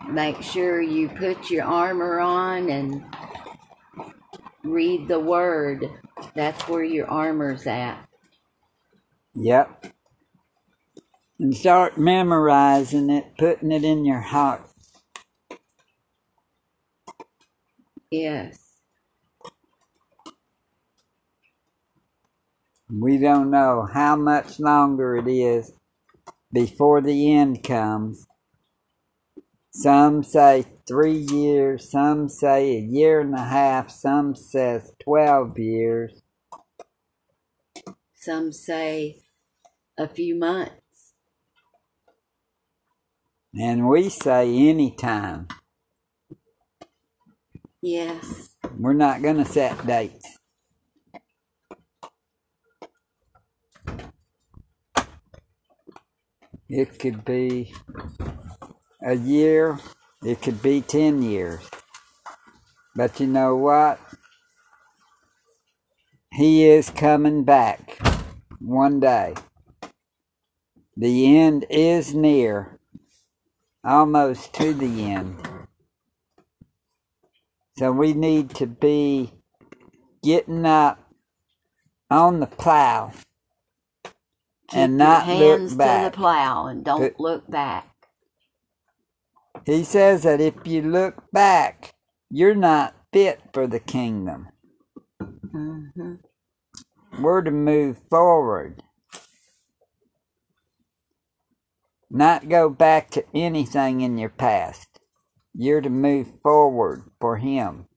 Make 0.10 0.42
sure 0.42 0.82
you 0.82 1.10
put 1.10 1.50
your 1.50 1.66
armor 1.66 2.20
on 2.20 2.70
and 2.70 3.04
read 4.64 5.08
the 5.08 5.20
word. 5.20 5.90
That's 6.36 6.68
where 6.68 6.84
your 6.84 7.08
armor's 7.08 7.68
at. 7.68 8.08
Yep. 9.36 9.95
And 11.38 11.56
start 11.56 11.98
memorizing 11.98 13.10
it, 13.10 13.38
putting 13.38 13.72
it 13.72 13.84
in 13.84 14.06
your 14.06 14.22
heart. 14.22 14.70
Yes. 18.10 18.80
We 22.90 23.18
don't 23.18 23.52
know 23.52 23.88
how 23.92 24.16
much 24.16 24.60
longer 24.60 25.18
it 25.18 25.28
is 25.28 25.74
before 26.54 27.02
the 27.02 27.34
end 27.34 27.64
comes. 27.64 28.26
Some 29.72 30.24
say 30.24 30.64
three 30.88 31.18
years, 31.18 31.92
some 31.92 32.30
say 32.30 32.78
a 32.78 32.80
year 32.80 33.20
and 33.20 33.34
a 33.36 33.44
half, 33.44 33.92
some 33.92 34.36
says 34.36 34.94
12 35.04 35.60
years. 35.60 36.22
Some 38.14 38.54
say 38.54 39.18
a 39.98 40.08
few 40.08 40.40
months. 40.40 40.85
And 43.58 43.88
we 43.88 44.10
say 44.10 44.54
anytime. 44.68 45.48
Yes. 47.82 48.50
We're 48.78 48.94
not 48.94 49.22
going 49.22 49.38
to 49.38 49.46
set 49.46 49.86
dates. 49.88 50.38
It 56.68 57.00
could 57.00 57.24
be 57.24 57.74
a 59.02 59.16
year, 59.16 59.80
it 60.24 60.42
could 60.42 60.62
be 60.62 60.82
10 60.82 61.22
years. 61.22 61.70
But 62.96 63.20
you 63.20 63.28
know 63.28 63.56
what? 63.56 64.00
He 66.32 66.68
is 66.68 66.90
coming 66.90 67.44
back 67.44 68.00
one 68.60 69.00
day. 69.00 69.36
The 70.98 71.38
end 71.38 71.66
is 71.70 72.14
near, 72.14 72.80
almost 73.86 74.54
to 74.56 74.74
the 74.74 75.04
end. 75.06 75.38
So 77.78 77.92
we 77.92 78.14
need 78.14 78.52
to 78.56 78.68
be 78.68 79.34
getting 80.24 80.66
up 80.66 81.00
on 82.12 82.40
the 82.40 82.48
plow 82.48 83.14
Keep 84.70 84.76
and 84.78 84.98
not 84.98 85.26
hands 85.26 85.72
look 85.72 85.80
back. 85.80 86.12
to 86.14 86.18
the 86.18 86.18
plow 86.18 86.68
and 86.68 86.86
don't 86.86 87.00
But- 87.02 87.20
look 87.20 87.50
back. 87.50 87.90
He 89.66 89.84
says 89.84 90.24
that 90.24 90.42
if 90.42 90.56
you 90.66 90.82
look 90.84 91.32
back, 91.32 91.94
you're 92.30 92.56
not 92.56 92.96
fit 93.14 93.42
for 93.54 93.68
the 93.68 93.80
kingdom. 93.80 94.50
hmm 95.52 96.16
We're 97.22 97.44
to 97.44 97.52
move 97.52 98.00
forward, 98.10 98.84
not 102.10 102.50
go 102.50 102.70
back 102.70 103.10
to 103.12 103.26
anything 103.34 104.02
in 104.02 104.18
your 104.18 104.30
past. 104.30 105.00
You're 105.54 105.82
to 105.82 105.90
move 105.90 106.28
forward 106.44 107.04
for 107.20 107.38
Him. 107.38 107.88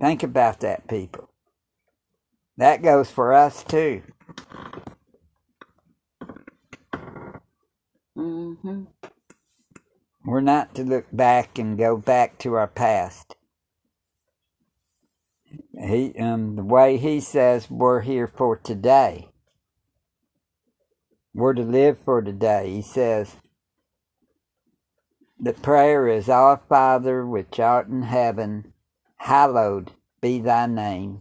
Think 0.00 0.22
about 0.22 0.60
that, 0.60 0.88
people. 0.88 1.30
That 2.56 2.82
goes 2.82 3.10
for 3.10 3.32
us 3.32 3.64
too. 3.64 4.02
Mm-hmm. 8.16 8.84
We're 10.24 10.40
not 10.40 10.74
to 10.74 10.84
look 10.84 11.06
back 11.12 11.58
and 11.58 11.78
go 11.78 11.96
back 11.96 12.38
to 12.38 12.54
our 12.54 12.66
past. 12.66 13.36
He, 15.86 16.14
um, 16.18 16.56
the 16.56 16.64
way 16.64 16.96
he 16.96 17.20
says 17.20 17.70
we're 17.70 18.00
here 18.00 18.26
for 18.26 18.56
today. 18.56 19.28
We're 21.32 21.54
to 21.54 21.62
live 21.62 21.98
for 21.98 22.22
today. 22.22 22.70
He 22.70 22.82
says, 22.82 23.36
the 25.38 25.52
prayer 25.52 26.08
is, 26.08 26.30
Our 26.30 26.62
Father 26.68 27.26
which 27.26 27.60
art 27.60 27.88
in 27.88 28.02
heaven, 28.02 28.72
hallowed 29.16 29.92
be 30.22 30.40
thy 30.40 30.66
name. 30.66 31.20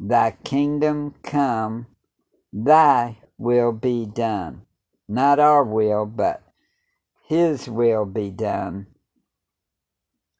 Thy 0.00 0.32
kingdom 0.42 1.14
come, 1.22 1.86
thy 2.52 3.18
will 3.38 3.70
be 3.70 4.04
done. 4.04 4.62
Not 5.08 5.38
our 5.38 5.62
will, 5.62 6.06
but 6.06 6.42
his 7.28 7.68
will 7.68 8.04
be 8.04 8.30
done 8.30 8.88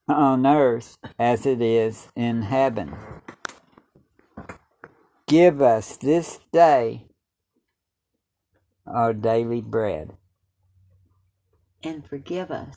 on 0.09 0.46
earth 0.46 0.98
as 1.18 1.46
it 1.46 1.62
is 1.62 2.09
in 2.16 2.42
heaven. 2.42 2.96
Give 5.26 5.62
us 5.62 5.96
this 5.96 6.40
day 6.52 7.07
our 8.86 9.12
daily 9.14 9.61
bread. 9.62 10.12
And 11.82 12.07
forgive 12.07 12.50
us 12.50 12.76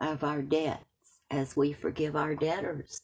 of 0.00 0.22
our 0.22 0.42
debts 0.42 0.84
as 1.30 1.56
we 1.56 1.72
forgive 1.72 2.14
our 2.14 2.34
debtors. 2.34 3.02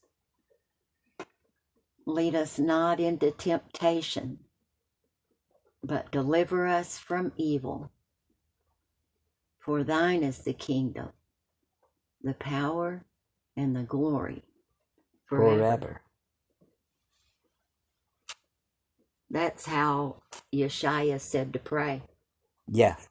Lead 2.07 2.35
us 2.35 2.59
not 2.59 3.01
into 3.01 3.31
temptation, 3.31 4.39
but 5.83 6.11
deliver 6.11 6.67
us 6.67 6.99
from 6.99 7.33
evil. 7.37 7.91
For 9.61 9.85
thine 9.85 10.23
is 10.23 10.39
the 10.39 10.53
kingdom, 10.53 11.11
the 12.23 12.35
power, 12.35 13.05
and 13.57 13.75
the 13.75 13.83
glory 13.83 14.43
forever. 15.27 15.57
forever. 15.59 16.01
That's 19.31 19.67
how 19.67 20.23
Yeshua 20.55 21.21
said 21.21 21.53
to 21.55 21.59
pray. 21.59 22.03
Yes. 22.69 23.09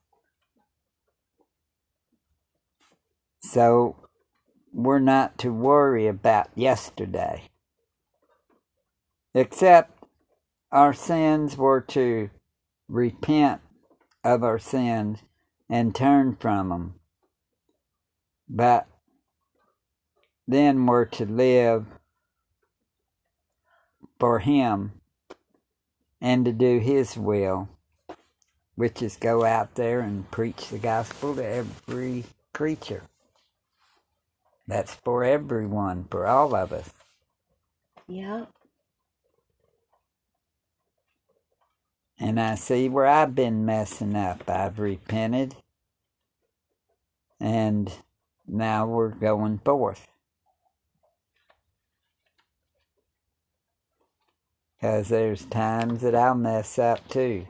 So 3.42 3.96
we're 4.72 5.00
not 5.00 5.38
to 5.40 5.52
worry 5.52 6.08
about 6.08 6.50
yesterday. 6.56 7.50
Except 9.34 10.04
our 10.72 10.94
sins 10.94 11.58
were 11.58 11.82
to 11.82 12.30
repent 12.88 13.62
of 14.24 14.44
our 14.44 14.60
sins 14.60 15.20
and 15.70 15.96
turn 15.96 16.38
from 16.40 16.70
them. 16.70 16.96
But 18.48 18.88
then 20.48 20.86
we're 20.86 21.06
to 21.06 21.26
live 21.26 21.86
for 24.20 24.40
Him 24.40 24.94
and 26.20 26.46
to 26.46 26.52
do 26.52 26.80
His 26.80 27.18
will, 27.18 27.70
which 28.76 29.02
is 29.02 29.18
go 29.18 29.44
out 29.46 29.76
there 29.76 30.02
and 30.02 30.30
preach 30.32 30.70
the 30.70 30.78
gospel 30.78 31.36
to 31.36 31.46
every 31.46 32.26
creature. 32.54 33.04
That's 34.68 34.94
for 34.94 35.24
everyone, 35.24 36.06
for 36.10 36.28
all 36.28 36.56
of 36.56 36.72
us. 36.72 36.92
Yep. 38.08 38.50
And 42.20 42.40
I 42.40 42.54
see 42.54 42.88
where 42.88 43.08
I've 43.08 43.34
been 43.34 43.66
messing 43.66 44.16
up. 44.16 44.48
I've 44.48 44.78
repented. 44.78 45.56
And 47.40 47.92
now 48.48 48.86
we're 48.86 49.10
going 49.10 49.58
forth. 49.66 50.11
Because 54.82 55.10
there's 55.10 55.46
times 55.46 56.02
that 56.02 56.16
I'll 56.16 56.34
mess 56.34 56.80
up 56.80 57.08
too. 57.08 57.46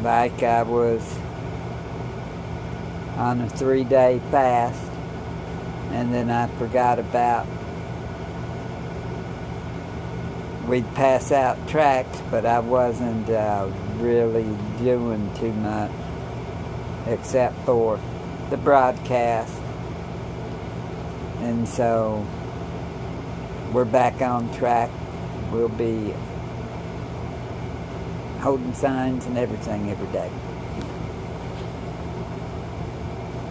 Like 0.00 0.44
I 0.44 0.62
was 0.62 1.02
on 3.16 3.40
a 3.40 3.48
three 3.48 3.82
day 3.82 4.20
fast, 4.30 4.92
and 5.90 6.14
then 6.14 6.30
I 6.30 6.46
forgot 6.56 7.00
about 7.00 7.48
we'd 10.68 10.86
pass 10.94 11.32
out 11.32 11.66
tracks, 11.66 12.22
but 12.30 12.46
I 12.46 12.60
wasn't 12.60 13.28
uh, 13.28 13.68
really 13.96 14.56
doing 14.78 15.34
too 15.34 15.52
much 15.52 15.90
except 17.08 17.58
for 17.66 17.98
the 18.50 18.56
broadcast. 18.56 19.67
And 21.40 21.66
so 21.68 22.26
we're 23.72 23.84
back 23.84 24.22
on 24.22 24.52
track. 24.56 24.90
We'll 25.50 25.68
be 25.68 26.14
holding 28.40 28.74
signs 28.74 29.26
and 29.26 29.38
everything 29.38 29.90
every 29.90 30.10
day. 30.12 30.30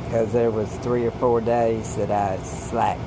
Because 0.05 0.31
there 0.31 0.51
was 0.51 0.73
three 0.77 1.05
or 1.05 1.11
four 1.11 1.41
days 1.41 1.95
that 1.97 2.11
I 2.11 2.37
slacked 2.43 3.01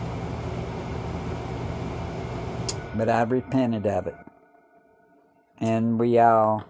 but 3.01 3.09
I 3.09 3.23
repented 3.23 3.87
of 3.87 4.09
it. 4.09 4.17
And 5.57 5.99
we 5.99 6.19
all 6.19 6.67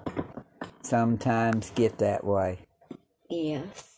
sometimes 0.83 1.71
get 1.75 1.99
that 1.99 2.23
way. 2.25 2.61
Yes. 3.29 3.90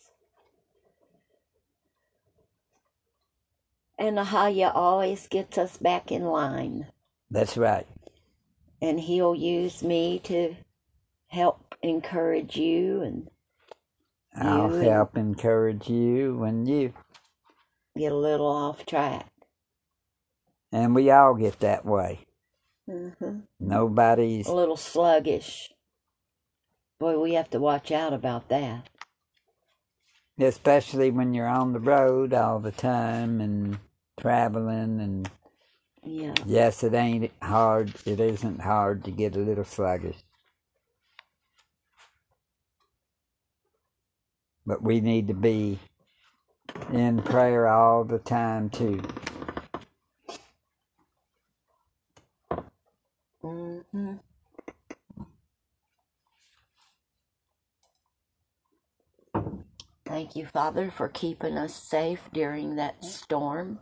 And 4.03 4.17
Ahaya 4.17 4.69
always 4.75 5.27
gets 5.27 5.57
us 5.57 5.77
back 5.77 6.11
in 6.11 6.23
line. 6.25 6.87
That's 7.31 7.55
right. 7.55 7.87
And 8.81 8.99
he'll 8.99 9.33
use 9.33 9.81
me 9.81 10.19
to 10.25 10.57
help 11.27 11.73
encourage 11.81 12.57
you 12.57 13.01
and 13.01 13.29
I'll 14.35 14.71
You 14.71 14.75
and- 14.75 14.83
help 14.87 15.15
encourage 15.17 15.87
you 15.89 16.35
when 16.37 16.65
you. 16.65 16.93
get 17.97 18.11
a 18.11 18.17
little 18.17 18.47
off 18.47 18.85
track. 18.85 19.27
And 20.73 20.93
we 20.93 21.09
all 21.09 21.35
get 21.35 21.61
that 21.61 21.85
way. 21.85 22.25
hmm 22.85 23.39
Nobody's. 23.57 24.47
A 24.47 24.53
little 24.53 24.75
sluggish. 24.75 25.71
Boy, 26.99 27.17
we 27.17 27.35
have 27.35 27.49
to 27.51 27.59
watch 27.59 27.89
out 27.89 28.11
about 28.11 28.49
that. 28.49 28.89
Especially 30.37 31.09
when 31.09 31.33
you're 31.33 31.47
on 31.47 31.71
the 31.71 31.79
road 31.79 32.33
all 32.33 32.59
the 32.59 32.71
time 32.73 33.39
and 33.39 33.77
traveling. 34.19 35.01
And 35.01 35.31
Yeah. 36.03 36.35
yes, 36.45 36.83
it 36.83 36.93
ain't 36.93 37.31
hard. 37.41 37.93
It 38.05 38.19
isn't 38.19 38.61
hard 38.61 39.03
to 39.05 39.11
get 39.11 39.35
a 39.35 39.39
little 39.39 39.65
sluggish. 39.65 40.17
But 44.65 44.83
we 44.83 45.01
need 45.01 45.27
to 45.29 45.35
be 45.35 45.79
in 46.93 47.21
prayer 47.23 47.67
all 47.67 48.05
the 48.05 48.19
time, 48.19 48.69
too. 48.69 49.01
hmm 53.41 54.15
Thank 60.05 60.35
you, 60.35 60.45
Father, 60.47 60.91
for 60.91 61.09
keeping 61.09 61.57
us 61.57 61.75
safe 61.75 62.29
during 62.33 62.75
that 62.77 63.03
storm. 63.05 63.79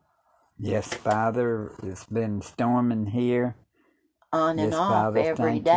Yes, 0.61 0.93
Father, 0.93 1.75
it's 1.83 2.05
been 2.05 2.41
storming 2.41 3.07
here. 3.07 3.55
On 4.31 4.59
and 4.59 4.71
Yes, 4.71 4.73
off 4.73 4.89
Father, 4.91 5.19
every 5.21 5.35
thank 5.35 5.65
you. 5.65 5.71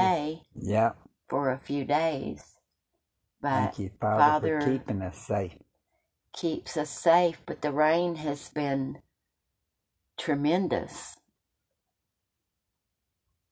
Yep. 0.57 0.97
for 1.28 1.51
a 1.51 1.59
few 1.59 1.85
days. 1.87 2.57
But 3.41 3.51
Thank 3.51 3.78
you, 3.78 3.91
Father, 4.01 4.18
Father- 4.22 4.61
for 4.61 4.66
keeping 4.70 5.03
us 5.03 5.18
safe. 5.18 5.59
keeps 6.35 6.76
us 6.76 6.91
safe, 6.91 7.41
but 7.47 7.62
the 7.62 7.72
rain 7.72 8.16
has 8.16 8.49
been 8.51 9.03
tremendous. 10.18 11.16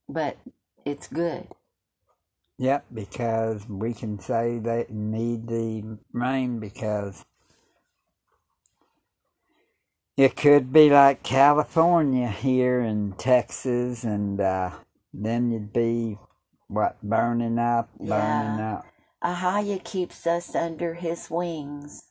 But 0.08 0.36
it's 0.84 1.08
good. 1.08 1.48
Yep, 2.58 2.86
because 2.92 3.68
we 3.68 3.94
can 3.94 4.18
say 4.20 4.58
they 4.58 4.86
need 4.90 5.48
the 5.48 5.98
rain 6.12 6.60
because 6.60 7.24
it 10.16 10.36
could 10.36 10.72
be 10.72 10.90
like 10.90 11.22
California 11.24 12.28
here 12.28 12.80
and 12.80 13.18
Texas, 13.18 14.04
and 14.04 14.40
uh, 14.40 14.70
then 15.14 15.50
you'd 15.52 15.72
be 15.72 16.18
what 16.68 17.02
burning 17.02 17.58
up, 17.58 17.90
burning 18.00 18.58
Yeah. 18.58 18.60
up. 18.60 18.86
Ahaya 19.24 19.82
keeps 19.84 20.26
us 20.26 20.54
under 20.54 20.94
his 20.94 21.30
wings. 21.30 22.04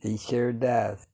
He 0.00 0.16
sure 0.18 0.52
does. 0.52 1.06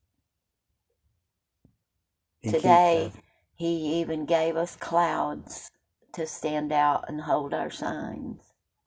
He 2.43 2.51
Today, 2.51 3.13
he 3.57 4.01
even 4.01 4.27
gave 4.27 4.57
us 4.57 4.77
clouds 4.77 5.71
to 6.15 6.27
stand 6.27 6.73
out 6.73 7.07
and 7.09 7.23
hold 7.23 7.55
our 7.55 7.71
signs. 7.71 8.43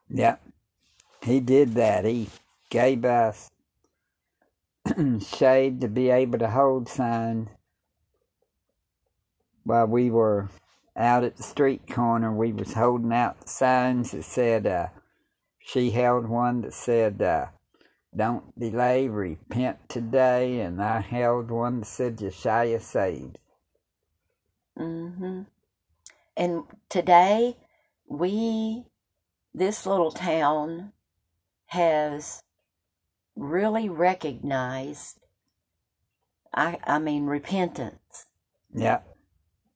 Yep. 0.09 0.41
He 1.23 1.39
did 1.41 1.75
that. 1.75 2.05
He 2.05 2.29
gave 2.69 3.05
us 3.05 3.49
shade 5.21 5.81
to 5.81 5.87
be 5.89 6.09
able 6.09 6.39
to 6.39 6.49
hold 6.49 6.89
signs 6.89 7.49
while 9.63 9.87
we 9.87 10.09
were 10.11 10.49
out 10.97 11.23
at 11.23 11.37
the 11.37 11.43
street 11.43 11.87
corner. 11.89 12.33
We 12.33 12.53
was 12.53 12.73
holding 12.73 13.13
out 13.13 13.49
signs 13.49 14.11
that 14.11 14.23
said, 14.23 14.67
uh, 14.67 14.87
she 15.59 15.91
held 15.91 16.27
one 16.27 16.61
that 16.61 16.73
said, 16.73 17.21
uh, 17.21 17.47
don't 18.15 18.57
delay, 18.59 19.07
repent 19.09 19.89
today. 19.89 20.61
And 20.61 20.81
I 20.81 21.01
held 21.01 21.51
one 21.51 21.81
that 21.81 21.87
said, 21.87 22.17
Yeshua 22.17 22.81
saved. 22.81 23.39
hmm 24.77 25.43
And 26.37 26.63
today, 26.89 27.57
we, 28.07 28.85
this 29.53 29.85
little 29.85 30.11
town, 30.11 30.93
has 31.67 32.43
really 33.35 33.89
recognized, 33.89 35.19
I, 36.53 36.79
I 36.85 36.99
mean, 36.99 37.25
repentance. 37.25 38.25
Yeah. 38.73 38.99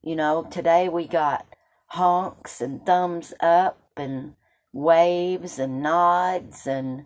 You 0.02 0.16
know, 0.16 0.48
today 0.50 0.90
we 0.90 1.08
got 1.08 1.46
honks 1.88 2.62
and 2.62 2.86
thumbs 2.86 3.34
up 3.40 3.80
and 3.96 4.36
waves 4.74 5.60
and 5.60 5.82
nods, 5.82 6.68
and 6.68 7.06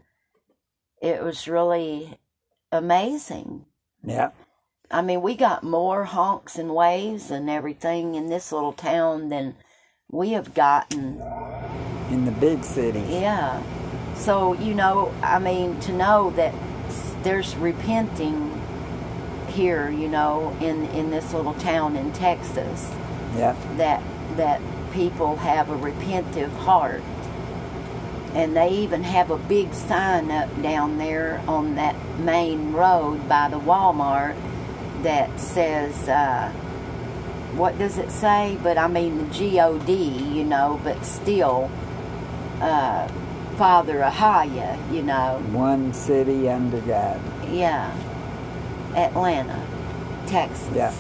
it 1.02 1.24
was 1.24 1.48
really 1.48 2.18
amazing. 2.72 3.66
Yeah. 4.04 4.32
I 4.90 5.02
mean, 5.02 5.22
we 5.22 5.36
got 5.36 5.64
more 5.64 6.04
honks 6.04 6.58
and 6.58 6.76
waves 6.76 7.32
and 7.32 7.50
everything 7.50 8.16
in 8.16 8.28
this 8.28 8.52
little 8.52 8.74
town 8.74 9.30
than 9.30 9.56
we 10.10 10.32
have 10.32 10.54
gotten. 10.54 11.22
In 12.10 12.26
the 12.26 12.32
big 12.32 12.64
cities. 12.66 13.10
Yeah. 13.10 13.64
So, 14.22 14.54
you 14.54 14.76
know, 14.76 15.12
I 15.24 15.40
mean, 15.40 15.80
to 15.82 15.94
know 15.94 16.30
that 16.32 16.54
there's 17.24 17.56
repenting 17.56 18.62
here, 19.48 19.90
you 19.90 20.08
know, 20.08 20.56
in, 20.62 20.86
in 20.90 21.10
this 21.10 21.34
little 21.34 21.56
town 21.56 21.96
in 21.96 22.14
Texas, 22.14 22.90
Yep. 23.36 23.56
that 23.78 24.04
that 24.38 24.62
people 24.92 25.38
have 25.38 25.70
a 25.70 25.78
repentive 25.78 26.52
heart. 26.58 27.02
And 28.36 28.56
they 28.56 28.70
even 28.70 29.04
have 29.04 29.32
a 29.32 29.38
big 29.38 29.74
sign 29.74 30.30
up 30.30 30.50
down 30.62 30.98
there 30.98 31.42
on 31.48 31.76
that 31.76 31.96
main 32.20 32.74
road 32.74 33.28
by 33.28 33.50
the 33.50 33.60
Walmart 33.60 34.36
that 35.04 35.40
says, 35.40 36.08
uh, 36.08 36.50
what 37.56 37.78
does 37.80 37.98
it 37.98 38.12
say? 38.12 38.58
But 38.62 38.78
I 38.78 38.88
mean 38.88 39.18
the 39.18 39.34
G 39.34 39.60
O 39.60 39.80
D, 39.80 39.94
you 40.34 40.44
know, 40.44 40.80
but 40.84 41.04
still, 41.06 41.72
uh, 42.62 43.10
Father 43.58 44.00
Ahaya, 44.00 44.78
you 44.92 45.04
know, 45.04 45.42
One 45.52 45.94
city 45.94 46.50
under 46.50 46.80
God. 46.82 47.20
yeah, 47.50 47.92
Atlanta, 48.96 49.62
Texas. 50.28 50.68
Yeah. 50.76 50.94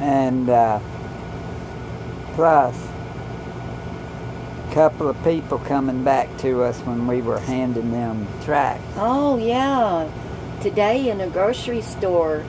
and 0.00 0.48
uh, 0.50 0.80
plus 2.34 2.76
a 4.70 4.74
couple 4.74 5.08
of 5.08 5.22
people 5.24 5.58
coming 5.58 6.02
back 6.02 6.36
to 6.38 6.62
us 6.64 6.78
when 6.80 7.06
we 7.06 7.22
were 7.22 7.38
handing 7.40 7.92
them 7.92 8.26
tracts. 8.44 8.82
Oh, 8.96 9.38
yeah. 9.38 10.10
Today 10.60 11.08
in 11.10 11.20
a 11.20 11.28
grocery 11.28 11.80
store, 11.82 12.44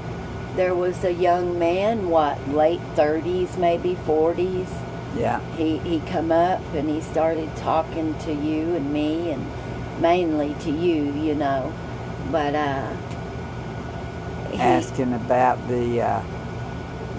there 0.55 0.73
was 0.73 1.03
a 1.03 1.11
young 1.13 1.59
man, 1.59 2.09
what, 2.09 2.47
late 2.49 2.79
30s, 2.95 3.57
maybe 3.57 3.95
40s. 4.07 4.67
Yeah, 5.15 5.39
He, 5.55 5.77
he 5.79 5.99
come 6.01 6.31
up 6.31 6.61
and 6.73 6.89
he 6.89 7.01
started 7.01 7.55
talking 7.55 8.17
to 8.19 8.33
you 8.33 8.75
and 8.75 8.91
me 8.91 9.31
and 9.31 9.45
mainly 10.01 10.55
to 10.61 10.71
you, 10.71 11.13
you 11.13 11.35
know. 11.35 11.71
But, 12.31 12.55
uh, 12.55 12.93
he, 14.51 14.57
asking 14.59 15.13
about 15.13 15.67
the. 15.67 16.01
Uh, 16.01 16.21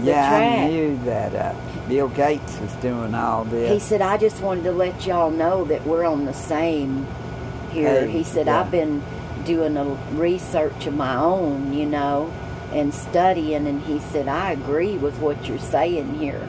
The 0.00 0.10
yeah. 0.10 0.30
I 0.30 0.68
knew 0.68 0.98
that 1.04 1.34
uh, 1.34 1.54
Bill 1.88 2.08
Gates 2.08 2.58
was 2.60 2.72
doing 2.82 3.14
all 3.14 3.44
this. 3.44 3.70
he 3.72 3.78
said, 3.80 4.02
I 4.02 4.18
just 4.18 4.42
wanted 4.42 4.64
to 4.64 4.72
let 4.72 5.06
y'all 5.06 5.30
know 5.30 5.64
that 5.64 5.86
we're 5.86 6.04
on 6.04 6.26
the 6.26 6.34
same 6.34 7.06
here. 7.72 8.04
Hey, 8.04 8.10
he 8.10 8.22
said, 8.24 8.46
yeah. 8.46 8.60
I've 8.60 8.70
been 8.70 9.02
doing 9.46 9.76
a 9.78 9.84
research 10.12 10.86
of 10.86 10.94
my 10.94 11.16
own, 11.16 11.72
you 11.72 11.86
know, 11.86 12.30
and 12.72 12.92
studying, 12.92 13.66
and 13.66 13.80
he 13.82 14.00
said, 14.00 14.28
I 14.28 14.52
agree 14.52 14.98
with 14.98 15.18
what 15.18 15.48
you're 15.48 15.58
saying 15.58 16.14
here. 16.18 16.46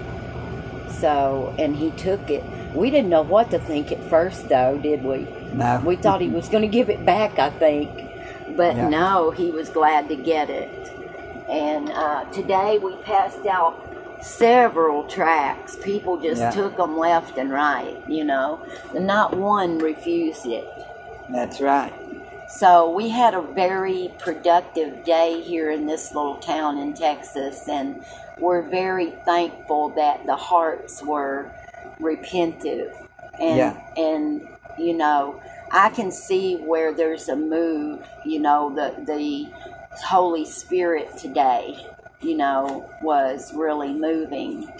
So, 0.91 1.53
and 1.57 1.75
he 1.75 1.91
took 1.91 2.29
it. 2.29 2.43
We 2.73 2.89
didn't 2.89 3.09
know 3.09 3.21
what 3.21 3.51
to 3.51 3.59
think 3.59 3.91
at 3.91 4.03
first, 4.09 4.49
though, 4.49 4.77
did 4.77 5.03
we? 5.03 5.27
no, 5.53 5.81
We 5.85 5.95
thought 5.95 6.21
he 6.21 6.29
was 6.29 6.49
going 6.49 6.61
to 6.63 6.67
give 6.67 6.89
it 6.89 7.05
back, 7.05 7.39
I 7.39 7.49
think. 7.49 7.89
But 8.55 8.75
Yeah. 8.75 8.89
no, 8.89 9.31
he 9.31 9.51
was 9.51 9.69
glad 9.69 10.09
to 10.09 10.15
get 10.15 10.49
it. 10.49 10.69
And 11.49 11.89
uh, 11.91 12.25
today 12.25 12.77
we 12.77 12.95
passed 12.97 13.45
out 13.45 13.83
several 14.21 15.03
tracks. 15.05 15.75
People 15.77 16.17
just 16.17 16.41
Yeah. 16.41 16.51
took 16.51 16.77
them 16.77 16.97
left 16.97 17.38
and 17.38 17.51
right, 17.51 17.97
you 18.07 18.23
know. 18.23 18.59
And 18.95 19.05
not 19.07 19.35
one 19.38 19.77
refused 19.77 20.45
it. 20.45 20.67
that's 21.29 21.59
right. 21.61 21.93
So 22.49 22.89
we 22.89 23.09
had 23.09 23.33
a 23.33 23.41
very 23.41 24.13
productive 24.19 25.03
day 25.03 25.41
here 25.41 25.69
in 25.69 25.85
this 25.85 26.15
little 26.15 26.38
town 26.38 26.77
in 26.77 26.93
Texas, 26.93 27.67
and 27.67 28.01
we're 28.39 28.61
very 28.61 29.11
thankful 29.25 29.89
that 29.89 30.25
the 30.25 30.35
hearts 30.35 31.03
were 31.03 31.51
repentive. 31.99 32.91
And 33.39 33.57
Yeah. 33.57 33.77
and 33.95 34.47
you 34.77 34.93
know, 34.93 35.41
I 35.71 35.89
can 35.89 36.11
see 36.11 36.57
where 36.57 36.93
there's 36.93 37.29
a 37.29 37.35
move, 37.35 38.07
you 38.25 38.39
know, 38.39 38.73
the 38.73 38.93
the 39.05 39.49
Holy 40.05 40.45
Spirit 40.45 41.17
today, 41.17 41.77
you 42.21 42.35
know, 42.38 42.89
was 43.01 43.53
really 43.53 43.93
moving. 43.93 44.71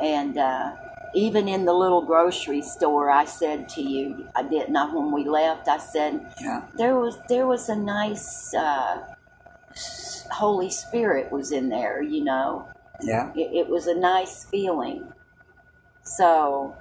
And 0.00 0.38
uh 0.38 0.72
even 1.14 1.46
in 1.46 1.64
the 1.64 1.72
little 1.72 2.02
grocery 2.02 2.60
store, 2.62 3.08
I 3.08 3.24
said 3.24 3.68
to 3.70 3.82
you, 3.82 4.28
I 4.34 4.42
didn't 4.42 4.72
know 4.72 4.92
when 4.92 5.12
we 5.12 5.24
left. 5.28 5.68
I 5.68 5.78
said 5.78 6.26
Yeah. 6.40 6.62
there 6.76 6.96
was 6.96 7.18
there 7.28 7.46
was 7.46 7.68
a 7.68 7.76
nice 7.76 8.52
uh, 8.54 9.04
Holy 10.32 10.70
Spirit 10.70 11.30
was 11.30 11.52
in 11.52 11.68
there. 11.68 12.02
You 12.02 12.24
know, 12.24 12.68
Yeah. 13.02 13.32
it, 13.34 13.50
it 13.52 13.68
was 13.68 13.86
a 13.86 13.94
nice 13.94 14.44
feeling. 14.44 15.12
So, 16.02 16.76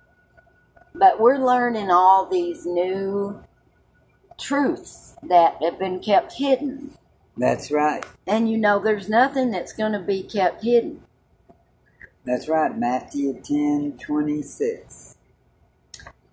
but 0.93 1.19
we're 1.19 1.37
learning 1.37 1.89
all 1.89 2.27
these 2.27 2.65
new 2.65 3.41
truths 4.39 5.15
that 5.23 5.57
have 5.61 5.79
been 5.79 5.99
kept 5.99 6.33
hidden. 6.33 6.91
That's 7.37 7.71
right. 7.71 8.05
And 8.27 8.49
you 8.49 8.57
know, 8.57 8.79
there's 8.79 9.09
nothing 9.09 9.51
that's 9.51 9.73
going 9.73 9.93
to 9.93 9.99
be 9.99 10.21
kept 10.23 10.63
hidden. 10.63 11.01
That's 12.25 12.47
right. 12.47 12.77
Matthew 12.77 13.41
ten 13.41 13.97
twenty 13.97 14.41
six. 14.41 15.17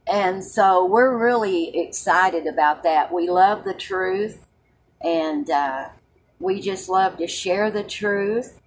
And 0.07 0.43
so 0.45 0.85
we're 0.85 1.17
really 1.17 1.77
excited 1.79 2.47
about 2.47 2.83
that. 2.83 3.13
We 3.13 3.31
love 3.31 3.65
the 3.65 3.75
truth, 3.75 4.47
and 5.01 5.49
uh, 5.49 5.89
we 6.39 6.61
just 6.61 6.89
love 6.89 7.17
to 7.19 7.27
share 7.27 7.71
the 7.71 7.85
truth, 7.85 8.60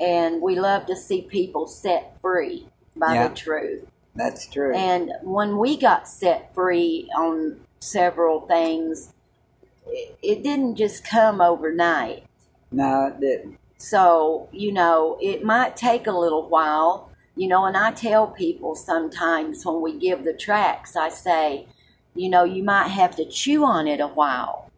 and 0.00 0.40
we 0.40 0.58
love 0.58 0.86
to 0.86 0.96
see 0.96 1.22
people 1.22 1.66
set 1.66 2.16
free 2.20 2.66
by 2.96 3.14
Yeah. 3.14 3.28
the 3.28 3.34
truth. 3.34 3.86
That's 4.14 4.46
true. 4.48 4.74
And 4.74 5.12
when 5.22 5.58
we 5.58 5.76
got 5.76 6.08
set 6.08 6.52
free 6.54 7.08
on 7.16 7.60
several 7.80 8.40
things, 8.42 9.12
it, 9.86 10.18
it 10.22 10.42
didn't 10.42 10.76
just 10.76 11.04
come 11.04 11.40
overnight. 11.40 12.24
no, 12.72 13.06
it 13.06 13.20
didn't. 13.20 13.58
So, 13.78 14.48
you 14.52 14.72
know, 14.72 15.16
it 15.22 15.42
might 15.42 15.76
take 15.76 16.06
a 16.06 16.12
little 16.12 16.48
while, 16.48 17.10
you 17.34 17.48
know, 17.48 17.64
and 17.64 17.76
I 17.76 17.92
tell 17.92 18.26
people 18.26 18.74
sometimes 18.74 19.64
when 19.64 19.80
we 19.80 19.96
give 19.98 20.24
the 20.24 20.34
tracks, 20.34 20.96
I 20.96 21.08
say, 21.08 21.66
you 22.14 22.28
know, 22.28 22.44
you 22.44 22.62
might 22.62 22.88
have 22.88 23.16
to 23.16 23.24
chew 23.24 23.64
on 23.64 23.86
it 23.88 24.00
a 24.00 24.06
while, 24.08 24.70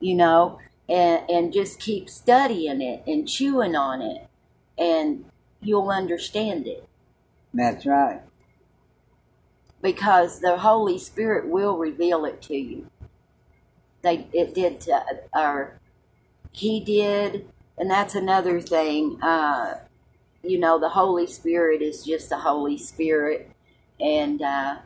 you 0.00 0.14
know, 0.14 0.58
and, 0.88 1.28
and 1.30 1.52
just 1.52 1.80
keep 1.80 2.10
studying 2.10 2.80
it 2.82 3.02
and 3.06 3.28
chewing 3.28 3.74
on 3.74 4.02
it, 4.02 4.26
and 4.76 5.24
you'll 5.60 5.90
understand 5.90 6.66
it 6.66 6.88
That's 7.52 7.86
right. 7.86 8.20
because 9.80 10.40
the 10.40 10.58
Holy 10.58 10.98
Spirit 10.98 11.48
will 11.48 11.76
reveal 11.76 12.24
it 12.24 12.42
to 12.42 12.56
you. 12.56 12.90
They 14.02 14.26
it 14.32 14.54
did 14.54 14.80
to, 14.82 15.02
or 15.34 15.78
he 16.52 16.80
did, 16.80 17.48
and 17.78 17.90
that's 17.90 18.14
another 18.14 18.60
thing. 18.60 19.20
Uh, 19.22 19.80
you 20.42 20.58
know, 20.58 20.78
the 20.78 20.90
Holy 20.90 21.26
Spirit 21.26 21.80
is 21.80 22.04
just 22.04 22.28
the 22.28 22.40
Holy 22.40 22.76
Spirit, 22.76 23.50
and 23.98 24.42
uh, 24.42 24.76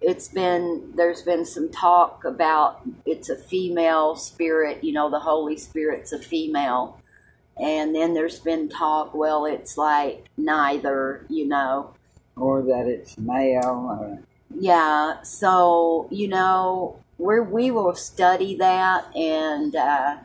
it's 0.00 0.28
been 0.28 0.92
there's 0.94 1.22
been 1.22 1.44
some 1.44 1.70
talk 1.70 2.24
about 2.24 2.82
it's 3.04 3.28
a 3.28 3.36
female 3.36 4.16
spirit. 4.16 4.84
You 4.84 4.92
know, 4.92 5.10
the 5.10 5.20
Holy 5.20 5.56
Spirit's 5.56 6.12
a 6.12 6.18
female, 6.18 7.00
and 7.56 7.94
then 7.94 8.14
there's 8.14 8.38
been 8.38 8.68
talk. 8.68 9.14
Well, 9.14 9.44
it's 9.44 9.76
like 9.76 10.26
neither. 10.36 11.26
You 11.28 11.48
know, 11.48 11.94
Or 12.36 12.62
that 12.62 12.86
it's 12.86 13.18
male. 13.18 13.98
Or, 14.00 14.20
yeah, 14.54 15.22
so 15.22 16.08
you 16.10 16.28
know, 16.28 17.00
we 17.18 17.40
we 17.40 17.70
will 17.70 17.94
study 17.94 18.56
that, 18.56 19.04
and 19.16 19.74
uh, 19.74 20.18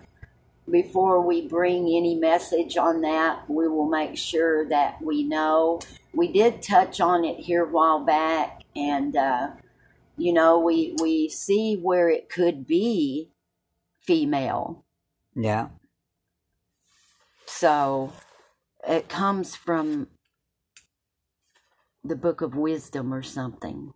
before 0.69 1.19
we 1.21 1.47
bring 1.47 1.87
any 1.87 2.15
message 2.15 2.77
on 2.77 3.01
that, 3.01 3.49
we 3.49 3.67
will 3.67 3.89
make 3.89 4.17
sure 4.17 4.65
that 4.69 5.01
we 5.01 5.23
know. 5.23 5.81
We 6.13 6.31
did 6.31 6.61
touch 6.61 7.01
on 7.01 7.25
it 7.25 7.39
here 7.39 7.63
a 7.63 7.67
while 7.67 7.99
back, 7.99 8.61
and 8.75 9.15
uh, 9.15 9.49
you 10.17 10.33
know, 10.33 10.59
we 10.59 10.95
we 11.01 11.29
see 11.29 11.75
where 11.75 12.09
it 12.09 12.29
could 12.29 12.67
be 12.67 13.31
female. 14.01 14.85
yeah. 15.35 15.69
So 17.47 18.13
it 18.87 19.09
comes 19.09 19.55
from 19.55 20.09
the 22.03 22.15
book 22.15 22.41
of 22.41 22.55
wisdom 22.55 23.13
or 23.13 23.23
something. 23.23 23.93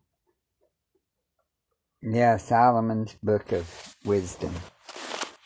Yeah. 2.01 2.38
Solomon's 2.38 3.15
book 3.24 3.51
of 3.53 3.95
wisdom. 4.05 4.53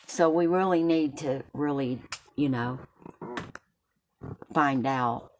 So 0.07 0.29
we 0.29 0.47
really 0.47 0.83
need 0.83 1.17
to 1.19 1.43
really, 1.53 2.01
you 2.35 2.49
know, 2.49 2.79
find 4.53 4.85
out. 4.87 5.31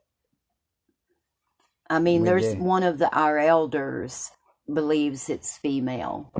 I 1.89 1.99
mean, 1.99 2.23
We 2.23 2.25
there's 2.25 2.53
do. 2.53 2.55
one 2.55 2.83
of 2.83 2.99
the 2.99 3.09
our 3.15 3.37
elders 3.37 4.31
believes 4.73 5.29
it's 5.29 5.57
female, 5.57 6.31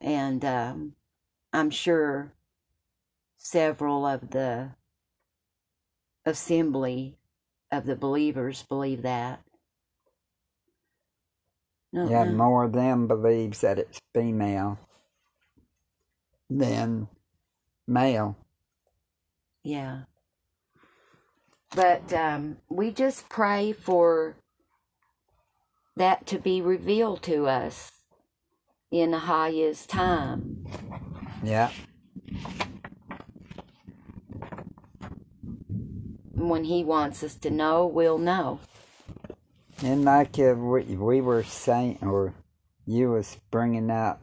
and 0.00 0.44
um, 0.44 0.94
I'm 1.52 1.70
sure 1.70 2.32
several 3.36 4.06
of 4.06 4.30
the 4.30 4.70
assembly 6.24 7.16
of 7.70 7.86
the 7.86 7.96
believers 7.96 8.64
believe 8.68 9.02
that. 9.02 9.40
Yeah, 11.92 12.24
more 12.24 12.64
of 12.64 12.72
them 12.72 13.08
believes 13.08 13.62
that 13.62 13.78
it's 13.78 14.00
female 14.14 14.78
than 16.50 17.08
male. 17.86 18.36
Yeah. 19.64 20.02
But 21.74 22.12
um, 22.12 22.58
we 22.68 22.90
just 22.90 23.28
pray 23.28 23.72
for 23.72 24.36
that 25.98 26.26
to 26.28 26.38
be 26.38 26.62
revealed 26.62 27.22
to 27.24 27.46
us 27.48 27.92
in 28.90 29.12
Ahaya's 29.12 29.86
time. 29.86 30.66
Yeah. 31.42 31.70
When 36.32 36.64
he 36.64 36.84
wants 36.84 37.22
us 37.24 37.34
to 37.36 37.50
know, 37.50 37.86
we'll 37.86 38.18
know. 38.18 38.60
And 39.82 40.04
like 40.04 40.38
uh, 40.38 40.54
we, 40.56 40.82
we 40.82 41.20
were 41.20 41.44
saying, 41.44 41.98
or 42.02 42.34
you 42.86 43.10
was 43.10 43.38
bringing 43.50 43.90
up, 43.90 44.22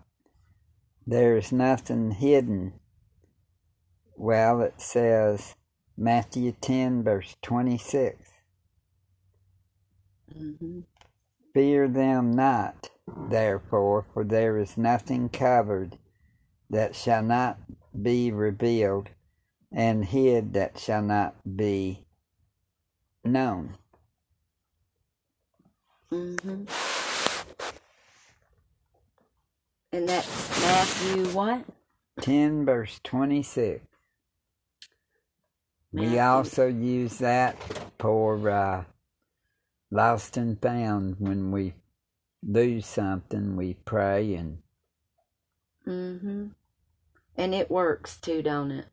there's 1.07 1.51
nothing 1.51 2.11
hidden. 2.11 2.73
Well, 4.17 4.61
it 4.61 4.81
says 4.81 5.55
Matthew 5.97 6.53
10, 6.61 7.03
verse 7.03 7.35
26 7.41 8.31
hmm 10.33 10.79
Fear 11.55 11.89
them 11.89 12.33
not, 12.33 12.91
therefore, 13.29 14.05
for 14.13 14.25
there 14.25 14.59
is 14.59 14.77
nothing 14.77 15.29
covered 15.29 15.97
that 16.69 16.95
shall 16.95 17.23
not 17.23 17.59
be 18.01 18.31
revealed, 18.31 19.09
and 19.71 20.05
hid 20.05 20.53
that 20.53 20.79
shall 20.79 21.03
not 21.03 21.35
be 21.57 22.05
known. 23.23 23.75
hmm 26.09 26.65
And 29.93 30.09
that's 30.09 30.61
Matthew 30.61 31.27
what? 31.29 31.65
10 32.21 32.65
verse 32.65 32.99
26. 33.03 33.81
We 35.93 36.19
also 36.19 36.67
use 36.67 37.19
that 37.19 37.57
for 37.99 38.49
uh, 38.49 38.83
lost 39.95 40.37
and 40.37 40.61
found 40.61 41.15
when 41.19 41.51
we 41.51 41.73
lose 42.43 42.85
something, 42.85 43.55
we 43.55 43.75
pray 43.85 44.35
and 44.35 44.59
hmm 45.85 46.47
And 47.37 47.55
it 47.55 47.71
works 47.71 48.17
too, 48.17 48.41
don't 48.41 48.71
it? 48.71 48.87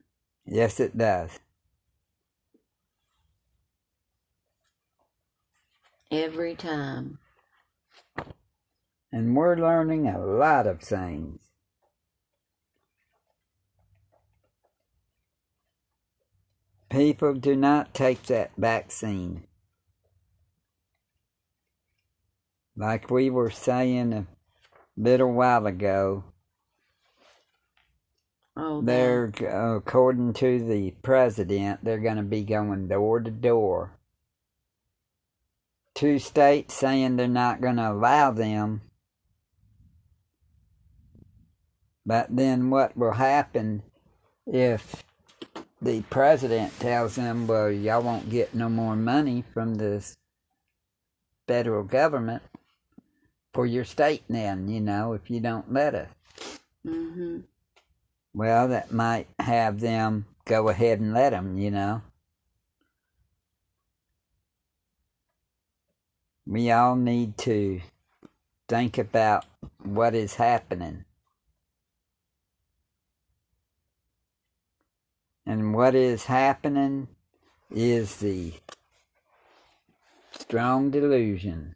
yes, 0.46 0.80
it 0.80 0.96
does. 0.96 1.38
Every 6.12 6.54
time. 6.54 7.18
And 9.12 9.36
we're 9.36 9.56
learning 9.56 10.06
a 10.08 10.18
lot 10.18 10.66
of 10.66 10.80
things. 10.82 11.40
People 16.90 17.34
do 17.34 17.56
not 17.56 17.94
take 17.94 18.24
that 18.24 18.52
vaccine. 18.56 19.46
Like 22.76 23.10
we 23.10 23.30
were 23.30 23.50
saying 23.50 24.12
a 24.12 24.26
little 24.96 25.32
while 25.32 25.66
ago, 25.66 26.24
Oh, 28.54 28.82
they're, 28.82 29.32
uh, 29.40 29.76
according 29.76 30.34
to 30.34 30.62
the 30.62 30.90
president, 31.02 31.82
they're 31.82 31.98
going 31.98 32.18
to 32.18 32.22
be 32.22 32.42
going 32.42 32.86
door 32.86 33.20
to 33.20 33.30
door. 33.30 33.98
Two 35.94 36.18
states 36.18 36.74
saying 36.74 37.16
they're 37.16 37.28
not 37.28 37.62
going 37.62 37.76
to 37.76 37.90
allow 37.90 38.30
them. 38.30 38.82
But 42.04 42.36
then 42.36 42.68
what 42.68 42.96
will 42.96 43.12
happen 43.12 43.84
if 44.46 45.02
the 45.80 46.02
president 46.10 46.78
tells 46.78 47.16
them, 47.16 47.46
well, 47.46 47.70
y'all 47.70 48.02
won't 48.02 48.28
get 48.28 48.54
no 48.54 48.68
more 48.68 48.96
money 48.96 49.44
from 49.54 49.76
this 49.76 50.16
federal 51.46 51.84
government 51.84 52.42
for 53.52 53.66
your 53.66 53.84
state 53.84 54.22
then, 54.28 54.68
you 54.68 54.80
know, 54.80 55.12
if 55.12 55.30
you 55.30 55.40
don't 55.40 55.72
let 55.72 55.94
us. 55.94 56.08
Mm-hmm. 56.86 57.40
Well, 58.34 58.68
that 58.68 58.92
might 58.92 59.28
have 59.38 59.80
them 59.80 60.26
go 60.44 60.68
ahead 60.68 61.00
and 61.00 61.12
let 61.12 61.30
them, 61.30 61.58
you 61.58 61.70
know. 61.70 62.02
We 66.46 66.70
all 66.70 66.96
need 66.96 67.38
to 67.38 67.80
think 68.68 68.98
about 68.98 69.44
what 69.82 70.14
is 70.14 70.36
happening. 70.36 71.04
And 75.44 75.74
what 75.74 75.94
is 75.94 76.24
happening 76.24 77.08
is 77.70 78.16
the 78.16 78.54
strong 80.32 80.90
delusion. 80.90 81.74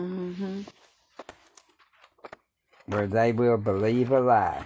Mm-hmm. 0.00 0.60
Where 2.86 3.06
they 3.06 3.32
will 3.32 3.58
believe 3.58 4.10
a 4.10 4.20
lie. 4.20 4.64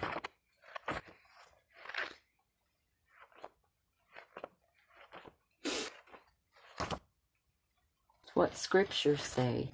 What 8.35 8.57
scriptures 8.57 9.23
say. 9.23 9.73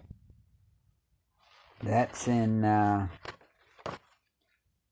That's 1.83 2.27
in 2.27 2.65
uh, 2.65 3.09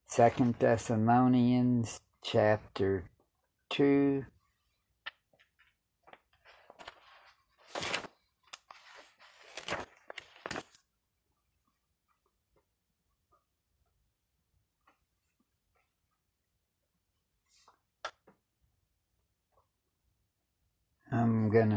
Second 0.06 0.56
Thessalonians 0.58 2.00
chapter 2.22 3.04
two. 3.70 4.26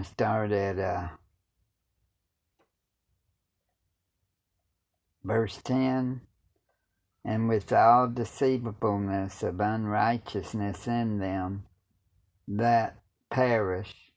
Start 0.03 0.51
at 0.51 0.79
uh, 0.79 1.07
verse 5.23 5.59
10 5.63 6.21
and 7.23 7.47
with 7.47 7.71
all 7.71 8.07
deceivableness 8.07 9.43
of 9.43 9.59
unrighteousness 9.59 10.87
in 10.87 11.19
them 11.19 11.65
that 12.47 12.97
perish 13.29 14.11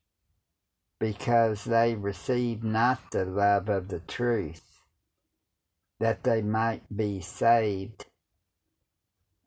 because 0.99 1.65
they 1.65 1.95
receive 1.95 2.65
not 2.65 3.11
the 3.11 3.25
love 3.25 3.69
of 3.69 3.89
the 3.89 4.01
truth 4.01 4.81
that 6.01 6.25
they 6.25 6.41
might 6.41 6.83
be 6.95 7.21
saved. 7.21 8.07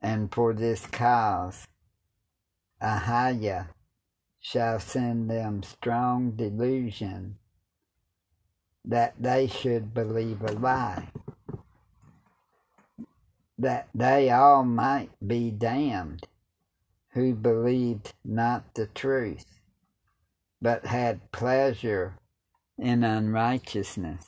And 0.02 0.32
for 0.32 0.54
this 0.54 0.86
cause 0.86 1.68
Ahiah 2.82 3.70
shall 4.50 4.80
send 4.80 5.30
them 5.30 5.62
strong 5.62 6.32
delusion 6.32 7.36
that 8.86 9.14
they 9.20 9.46
should 9.46 9.94
believe 9.94 10.42
a 10.42 10.54
lie 10.54 11.10
that 13.58 13.90
they 13.94 14.30
all 14.30 14.64
might 14.64 15.10
be 15.26 15.52
damned 15.52 16.26
who 17.10 17.34
believed 17.34 18.14
not 18.24 18.76
the 18.76 18.86
truth, 18.86 19.60
but 20.62 20.86
had 20.86 21.32
pleasure 21.34 22.18
in 22.78 23.04
unrighteousness. 23.04 24.28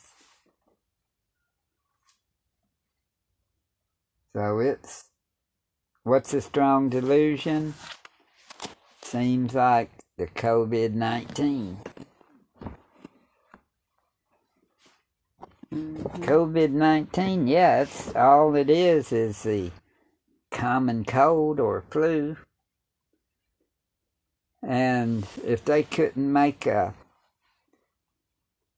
So 4.34 4.58
it's 4.58 5.06
what's 6.02 6.34
a 6.34 6.42
strong 6.42 6.90
delusion? 6.90 7.72
Seems 9.02 9.54
like 9.54 9.99
the 10.20 10.26
COVID 10.26 10.92
19. 10.92 11.78
Mm-hmm. 15.74 16.24
COVID 16.24 16.72
19, 16.72 17.46
yeah, 17.46 17.80
it's 17.80 18.14
all 18.14 18.54
it 18.54 18.68
is 18.68 19.12
is 19.12 19.44
the 19.44 19.70
common 20.50 21.06
cold 21.06 21.58
or 21.58 21.84
flu. 21.88 22.36
And 24.62 25.26
if 25.42 25.64
they 25.64 25.84
couldn't 25.84 26.30
make 26.30 26.66
a 26.66 26.92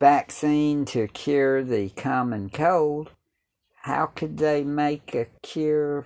vaccine 0.01 0.85
to 0.85 1.09
cure 1.09 1.65
the 1.65 1.89
common 1.89 2.51
cold, 2.51 3.11
how 3.81 4.07
could 4.07 4.39
they 4.39 4.63
make 4.63 5.13
a 5.17 5.27
cure 5.43 6.05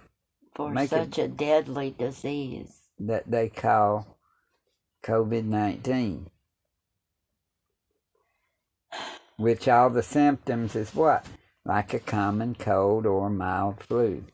For 0.54 0.86
such 0.86 1.18
a 1.18 1.28
deadly 1.28 1.90
disease. 1.90 2.80
that 2.98 3.30
they 3.30 3.50
call 3.50 4.15
COVID 5.04 5.44
19? 5.44 6.30
Which 9.36 9.68
all 9.68 9.90
the 9.90 10.02
symptoms 10.02 10.74
is 10.74 10.94
what? 10.94 11.26
Like 11.64 11.92
a 11.94 11.98
common 11.98 12.54
cold 12.54 13.06
or 13.06 13.28
mild 13.30 13.80
flu. 13.82 14.24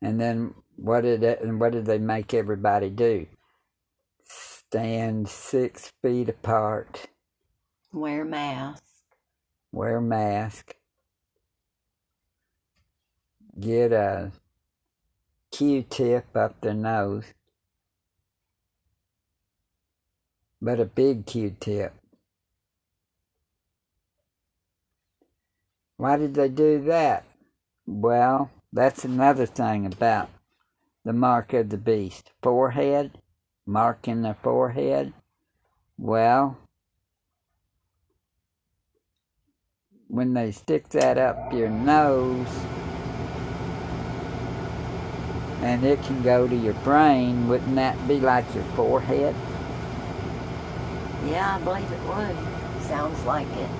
And 0.00 0.20
then 0.20 0.54
what 0.76 1.00
did 1.02 1.22
it, 1.24 1.40
and 1.40 1.60
what 1.60 1.72
did 1.72 1.86
they 1.86 1.98
make 1.98 2.32
everybody 2.32 2.90
do? 2.90 3.26
Stand 4.24 5.28
six 5.28 5.92
feet 6.02 6.28
apart, 6.28 7.06
Wear 7.92 8.24
mask. 8.24 8.84
wear 9.72 10.00
mask, 10.00 10.74
get 13.58 13.92
a 13.92 14.30
Q-tip 15.50 16.36
up 16.36 16.60
their 16.60 16.74
nose, 16.74 17.24
but 20.60 20.78
a 20.78 20.84
big 20.84 21.26
Q-tip. 21.26 21.94
Why 25.96 26.16
did 26.16 26.34
they 26.34 26.48
do 26.48 26.80
that? 26.84 27.24
Well, 27.86 28.50
that's 28.72 29.04
another 29.04 29.46
thing 29.46 29.86
about 29.86 30.30
the 31.04 31.12
mark 31.12 31.52
of 31.54 31.70
the 31.70 31.76
beast. 31.76 32.30
Forehead, 32.42 33.18
mark 33.66 34.06
in 34.06 34.22
their 34.22 34.36
forehead. 34.42 35.12
Well, 35.96 36.58
when 40.06 40.34
they 40.34 40.52
stick 40.52 40.90
that 40.90 41.18
up 41.18 41.52
your 41.52 41.70
nose, 41.70 42.46
and 45.68 45.84
it 45.84 46.02
can 46.04 46.22
go 46.22 46.48
to 46.48 46.56
your 46.56 46.72
brain, 46.72 47.46
wouldn't 47.46 47.74
that 47.74 48.08
be 48.08 48.18
like 48.18 48.46
your 48.54 48.64
forehead? 48.74 49.34
Yeah, 51.26 51.56
I 51.56 51.62
believe 51.62 51.92
it 51.92 52.02
would. 52.04 52.82
Sounds 52.84 53.22
like 53.26 53.46
it. 53.48 53.70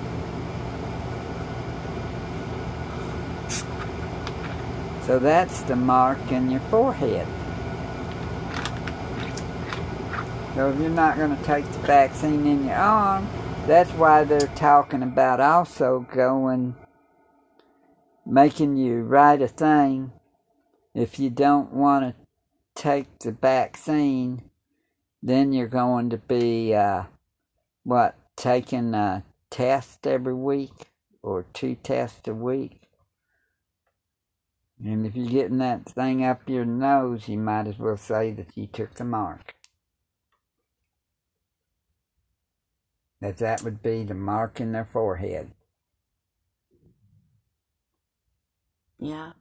So 5.07 5.19
that's 5.19 5.63
the 5.63 5.77
mark 5.77 6.21
in 6.31 6.51
your 6.51 6.61
forehead. 6.69 7.27
So 10.55 10.71
if 10.71 10.79
you're 10.79 10.91
not 10.91 11.17
going 11.17 11.35
to 11.35 11.43
take 11.45 11.65
the 11.73 11.79
vaccine 11.79 12.47
in 12.47 12.67
your 12.67 12.77
arm, 12.77 13.27
that's 13.67 13.91
why 13.93 14.25
they're 14.25 14.41
talking 14.49 15.03
about 15.03 15.41
also 15.41 16.07
going, 16.13 16.77
making 18.27 18.77
you 18.77 19.05
write 19.05 19.41
a 19.41 19.49
thing 19.49 20.13
if 21.01 21.19
you 21.19 21.31
don't 21.31 21.73
want 21.73 22.05
to 22.05 22.83
take 22.83 23.19
the 23.21 23.33
vaccine, 23.33 24.43
then 25.23 25.53
you're 25.53 25.69
going 25.69 26.11
to 26.11 26.19
be, 26.19 26.75
uh, 26.75 27.05
what, 27.85 28.17
taking 28.37 28.95
a 28.95 29.25
test 29.51 30.07
every 30.07 30.35
week 30.35 30.89
or 31.23 31.47
two 31.53 31.75
tests 31.77 32.29
a 32.29 32.35
week. 32.35 32.83
And 34.85 35.07
if 35.07 35.17
you're 35.17 35.29
getting 35.29 35.59
that 35.59 35.87
thing 35.87 36.25
up 36.25 36.49
your 36.49 36.65
nose, 36.65 37.29
you 37.29 37.39
might 37.39 37.67
as 37.67 37.79
well 37.79 37.97
say 37.97 38.31
that 38.33 38.57
you 38.57 38.67
took 38.67 38.95
the 38.95 39.05
mark. 39.05 39.55
That 43.21 43.39
that 43.39 43.63
would 43.63 43.83
be 43.83 44.05
the 44.05 44.15
mark 44.15 44.61
in 44.61 44.71
their 44.73 44.89
forehead. 44.93 45.51
Yeah. 49.01 49.33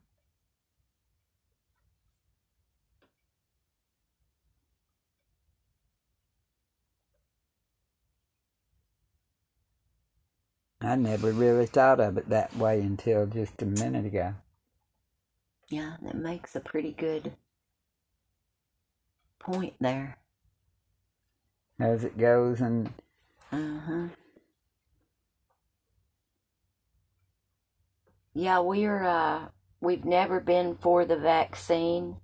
I 10.81 10.95
never 10.95 11.31
really 11.31 11.67
thought 11.67 11.99
of 11.99 12.17
it 12.17 12.29
that 12.29 12.55
way 12.57 12.81
until 12.81 13.27
just 13.27 13.61
a 13.61 13.65
minute 13.65 14.05
ago. 14.07 14.33
Yeah, 15.69 15.97
that 16.01 16.15
makes 16.15 16.55
a 16.55 16.59
pretty 16.59 16.91
good 16.91 17.37
point 19.39 19.75
there. 19.79 20.17
as 21.79 22.03
it 22.03 22.17
goes, 22.17 22.61
and 22.61 22.93
Uh 23.51 23.79
huh. 23.79 24.07
Yeah, 28.33 28.59
we're 28.59 29.03
uh 29.03 29.49
we've 29.81 30.05
never 30.05 30.39
been 30.39 30.77
for 30.77 31.05
the 31.05 31.17
vaccine 31.17 32.17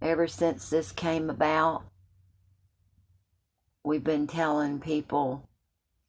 ever 0.00 0.26
since 0.26 0.70
this 0.70 0.92
came 0.92 1.30
about. 1.30 1.84
We've 3.84 4.04
been 4.04 4.26
telling 4.26 4.80
people 4.80 5.48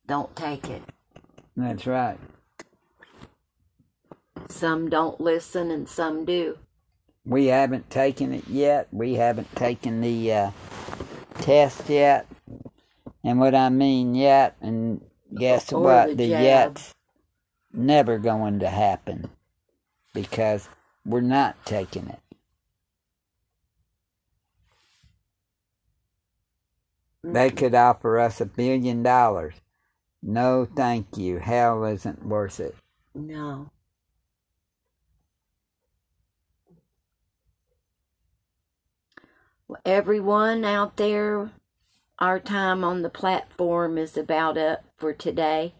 don't 0.07 0.35
take 0.35 0.69
it. 0.69 0.92
That's 1.57 1.87
right. 1.87 2.19
Some 4.49 4.89
don't 4.89 5.21
listen 5.21 5.71
and 5.71 5.89
some 5.89 6.25
do. 6.25 6.59
We 7.25 7.47
haven't 7.47 7.89
taken 7.89 8.33
it 8.33 8.47
yet. 8.49 8.87
We 8.91 9.15
haven't 9.15 9.55
taken 9.55 10.01
the 10.01 10.33
uh, 10.33 10.51
test 11.39 11.89
yet. 11.89 12.27
And 13.23 13.39
what 13.39 13.55
I 13.55 13.69
mean 13.69 14.15
yet, 14.15 14.57
and 14.61 15.01
guess 15.35 15.71
Or 15.71 15.79
what? 15.81 16.17
the 16.17 16.27
The, 16.27 16.27
yet's 16.27 16.93
never 17.73 18.19
going 18.19 18.59
to 18.59 18.69
happen 18.69 19.29
because 20.13 20.69
we're 21.05 21.21
not 21.21 21.57
taking 21.65 22.07
it. 22.09 22.19
They 27.23 27.51
could 27.51 27.75
offer 27.75 28.19
us 28.19 28.41
a 28.41 28.45
billion 28.47 29.03
dollars. 29.03 29.55
No, 30.23 30.67
thank 30.77 31.17
you. 31.17 31.39
Hell 31.39 31.85
isn't 31.85 32.25
worth 32.25 32.61
it. 32.61 32.75
No. 33.15 33.71
Well, 39.67 39.81
Everyone 39.85 40.65
out 40.65 40.97
there, 40.97 41.51
our 42.19 42.39
time 42.39 42.83
on 42.83 43.01
the 43.03 43.09
platform 43.09 43.97
is 43.97 44.17
about 44.17 44.57
up 44.57 44.83
for 44.97 45.13
today. 45.13 45.75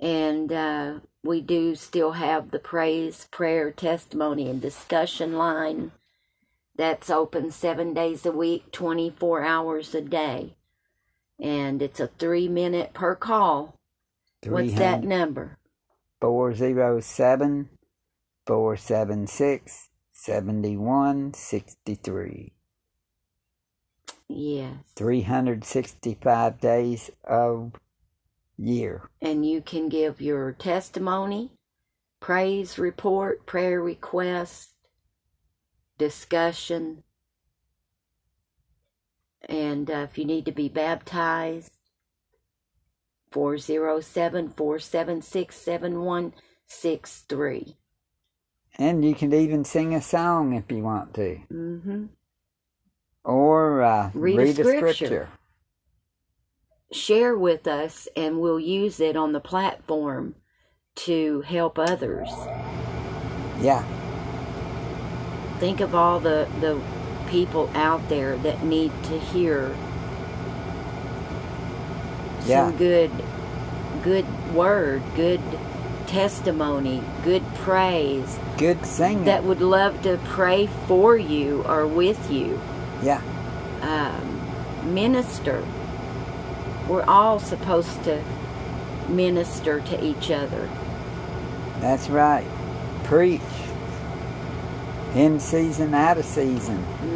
And 0.00 0.52
uh, 0.52 0.94
we 1.24 1.40
do 1.40 1.74
still 1.76 2.12
have 2.12 2.50
the 2.52 2.60
praise, 2.60 3.28
prayer, 3.30 3.70
testimony, 3.72 4.50
and 4.50 4.60
discussion 4.62 5.34
line 5.38 5.92
that's 6.76 7.10
open 7.10 7.50
seven 7.52 7.94
days 7.94 8.26
a 8.26 8.32
week, 8.32 8.72
24 8.72 9.42
hours 9.44 9.94
a 9.94 10.00
day. 10.00 10.54
And 11.40 11.82
it's 11.82 12.00
a 12.00 12.06
three 12.06 12.48
minute 12.48 12.94
per 12.94 13.14
call. 13.16 13.78
What's 14.46 14.74
that 14.74 15.02
number? 15.04 15.58
407 16.20 17.68
476 18.46 19.88
7163. 20.12 22.52
Yes. 24.28 24.74
365 24.96 26.60
days 26.60 27.10
of 27.24 27.72
year. 28.56 29.10
and 29.20 29.44
you 29.44 29.60
can 29.60 29.88
give 29.88 30.20
your 30.20 30.52
testimony, 30.52 31.50
praise 32.20 32.78
report, 32.78 33.44
prayer 33.46 33.82
request, 33.82 34.70
discussion, 35.98 37.02
and 39.48 39.90
uh, 39.90 40.06
if 40.10 40.18
you 40.18 40.24
need 40.24 40.44
to 40.46 40.52
be 40.52 40.68
baptized, 40.68 41.72
407 43.30 44.50
476 44.50 45.56
7163. 45.56 47.76
And 48.76 49.04
you 49.04 49.14
can 49.14 49.32
even 49.32 49.64
sing 49.64 49.94
a 49.94 50.02
song 50.02 50.54
if 50.54 50.70
you 50.70 50.82
want 50.82 51.14
to. 51.14 51.38
Mm-hmm. 51.52 52.06
Or 53.24 53.82
uh, 53.82 54.10
Read 54.14 54.34
a 54.34 54.38
read, 54.38 54.58
a 54.58 54.64
scripture. 54.64 54.94
scripture. 54.94 55.28
Share 56.92 57.36
with 57.36 57.66
us, 57.66 58.06
and 58.16 58.40
we'll 58.40 58.60
use 58.60 59.00
it 59.00 59.16
on 59.16 59.32
the 59.32 59.40
platform 59.40 60.36
to 60.96 61.40
help 61.42 61.78
others. 61.78 62.28
Yeah, 63.60 63.84
think 65.58 65.80
of 65.80 65.94
all 65.94 66.20
the 66.20 66.46
the 66.60 66.78
people 67.28 67.70
out 67.74 68.08
there 68.08 68.36
that 68.38 68.62
need 68.64 68.92
to 69.04 69.18
hear 69.18 69.74
Yeah. 72.46 72.66
some 72.68 72.76
good 72.76 73.10
good 74.02 74.26
word 74.54 75.02
good 75.16 75.40
testimony 76.06 77.02
good 77.24 77.42
praise 77.56 78.38
good 78.58 78.84
singing. 78.84 79.24
that 79.24 79.44
would 79.44 79.62
love 79.62 80.02
to 80.02 80.18
pray 80.26 80.68
for 80.86 81.16
you 81.16 81.62
or 81.66 81.86
with 81.86 82.30
you 82.30 82.60
yeah, 83.02 83.20
um, 83.82 84.94
minister 84.94 85.64
we're 86.88 87.04
all 87.04 87.38
supposed 87.38 88.04
to 88.04 88.22
minister 89.08 89.80
to 89.80 90.04
each 90.04 90.30
other 90.30 90.68
that's 91.80 92.08
right. 92.08 92.46
Preach. 93.04 93.40
In 95.14 95.38
season, 95.38 95.92
out 95.92 96.16
of 96.16 96.24
season. 96.24 96.78
hmm 96.78 97.13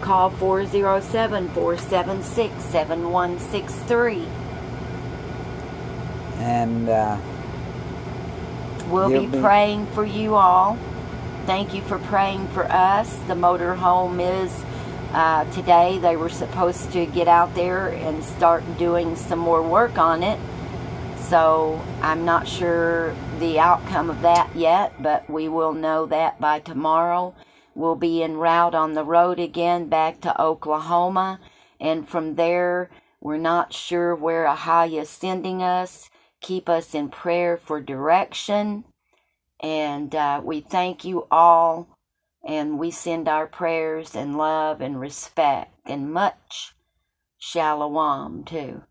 Call 0.00 0.30
407 0.30 1.48
476 1.50 2.64
7163. 2.64 4.26
And 6.38 6.88
uh, 6.88 7.18
We'll 8.88 9.10
be 9.10 9.26
be- 9.26 9.40
praying 9.40 9.86
for 9.88 10.04
you 10.04 10.34
all. 10.36 10.78
Thank 11.46 11.74
you 11.74 11.82
for 11.82 11.98
praying 11.98 12.48
for 12.48 12.64
us. 12.70 13.14
The 13.26 13.34
motorhome 13.34 14.20
is 14.44 14.64
uh, 15.12 15.50
today. 15.52 15.98
They 15.98 16.16
were 16.16 16.28
supposed 16.28 16.92
to 16.92 17.04
get 17.06 17.28
out 17.28 17.54
there 17.54 17.88
and 17.88 18.22
start 18.24 18.62
doing 18.78 19.16
some 19.16 19.38
more 19.38 19.62
work 19.62 19.98
on 19.98 20.22
it. 20.22 20.38
So 21.18 21.82
I'm 22.00 22.24
not 22.24 22.48
sure 22.48 23.14
the 23.38 23.58
outcome 23.60 24.08
of 24.08 24.22
that 24.22 24.54
yet, 24.54 25.02
but 25.02 25.28
we 25.28 25.48
will 25.48 25.74
know 25.74 26.06
that 26.06 26.40
by 26.40 26.60
tomorrow. 26.60 27.34
We'll 27.78 27.96
be 27.96 28.24
en 28.24 28.38
route 28.38 28.74
on 28.74 28.94
the 28.94 29.04
road 29.04 29.38
again 29.38 29.88
back 29.88 30.20
to 30.22 30.42
Oklahoma. 30.42 31.40
And 31.80 32.08
from 32.08 32.34
there, 32.34 32.90
we're 33.20 33.38
not 33.38 33.72
sure 33.72 34.16
where 34.16 34.46
Ahaya 34.46 35.02
is 35.02 35.10
sending 35.10 35.62
us. 35.62 36.10
Keep 36.40 36.68
us 36.68 36.92
in 36.92 37.08
prayer 37.08 37.56
for 37.56 37.80
direction. 37.80 38.84
And 39.60 40.12
uh, 40.14 40.40
we 40.44 40.60
thank 40.60 41.04
you 41.04 41.28
all. 41.30 41.88
And 42.44 42.80
we 42.80 42.90
send 42.90 43.28
our 43.28 43.46
prayers 43.46 44.16
and 44.16 44.36
love 44.36 44.80
and 44.80 45.00
respect 45.00 45.74
and 45.86 46.12
much 46.12 46.74
shalom 47.38 48.44
too. 48.44 48.82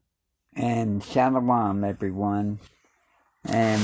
and 0.55 1.03
shalom, 1.03 1.83
everyone. 1.83 2.59
And 3.47 3.81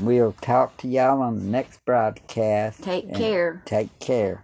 we'll 0.00 0.32
talk 0.40 0.76
to 0.78 0.88
y'all 0.88 1.22
on 1.22 1.38
the 1.38 1.44
next 1.44 1.84
broadcast. 1.84 2.82
Take 2.82 3.14
care. 3.14 3.62
Take 3.64 3.98
care. 3.98 4.42